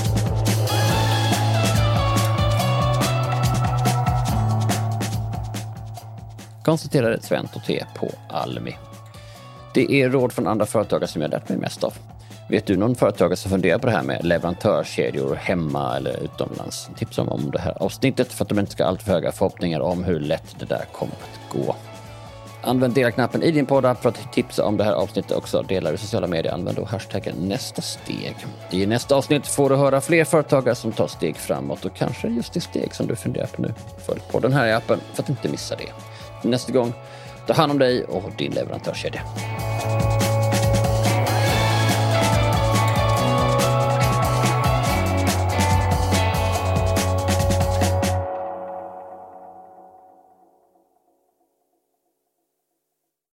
Konstaterade 6.63 7.21
Sven 7.21 7.47
T 7.67 7.85
på 7.95 8.11
Almi. 8.29 8.75
Det 9.73 9.93
är 9.93 10.09
råd 10.09 10.33
från 10.33 10.47
andra 10.47 10.65
företagare 10.65 11.07
som 11.07 11.21
jag 11.21 11.31
lärt 11.31 11.49
mig 11.49 11.57
mest 11.57 11.83
av. 11.83 11.93
Vet 12.49 12.65
du 12.65 12.77
någon 12.77 12.95
företagare 12.95 13.35
som 13.35 13.51
funderar 13.51 13.79
på 13.79 13.85
det 13.85 13.93
här 13.93 14.03
med 14.03 14.25
leverantörskedjor 14.25 15.35
hemma 15.35 15.97
eller 15.97 16.23
utomlands? 16.23 16.89
Tipsa 16.97 17.21
om 17.21 17.51
det 17.51 17.59
här 17.59 17.83
avsnittet 17.83 18.33
för 18.33 18.45
att 18.45 18.49
de 18.49 18.59
inte 18.59 18.71
ska 18.71 18.83
ha 18.83 18.89
alltför 18.89 19.11
höga 19.11 19.31
förhoppningar 19.31 19.79
om 19.79 20.03
hur 20.03 20.19
lätt 20.19 20.55
det 20.59 20.65
där 20.65 20.85
kommer 20.91 21.13
att 21.13 21.53
gå. 21.53 21.75
Använd 22.65 22.93
dela-knappen 22.93 23.43
i 23.43 23.51
din 23.51 23.65
poddapp 23.65 24.01
för 24.01 24.09
att 24.09 24.33
tipsa 24.33 24.65
om 24.65 24.77
det 24.77 24.83
här 24.83 24.93
avsnittet 24.93 25.31
också. 25.31 25.61
Dela 25.61 25.93
i 25.93 25.97
sociala 25.97 26.27
medier. 26.27 26.53
Använd 26.53 26.77
då 26.77 26.85
hashtaggen 26.85 27.35
nästa 27.35 27.81
steg. 27.81 28.35
I 28.71 28.85
nästa 28.85 29.15
avsnitt 29.15 29.47
får 29.47 29.69
du 29.69 29.75
höra 29.75 30.01
fler 30.01 30.23
företagare 30.25 30.75
som 30.75 30.91
tar 30.91 31.07
steg 31.07 31.37
framåt 31.37 31.85
och 31.85 31.95
kanske 31.95 32.27
just 32.27 32.53
det 32.53 32.61
steg 32.61 32.95
som 32.95 33.07
du 33.07 33.15
funderar 33.15 33.47
på 33.47 33.61
nu. 33.61 33.73
Följ 34.05 34.21
på 34.31 34.39
den 34.39 34.53
här 34.53 34.73
appen 34.73 34.99
för 35.13 35.23
att 35.23 35.29
inte 35.29 35.49
missa 35.49 35.75
det. 35.75 36.49
Nästa 36.49 36.73
gång, 36.73 36.93
ta 37.47 37.53
hand 37.53 37.71
om 37.71 37.79
dig 37.79 38.03
och 38.03 38.31
din 38.37 38.51
leverantörskedja. 38.51 39.21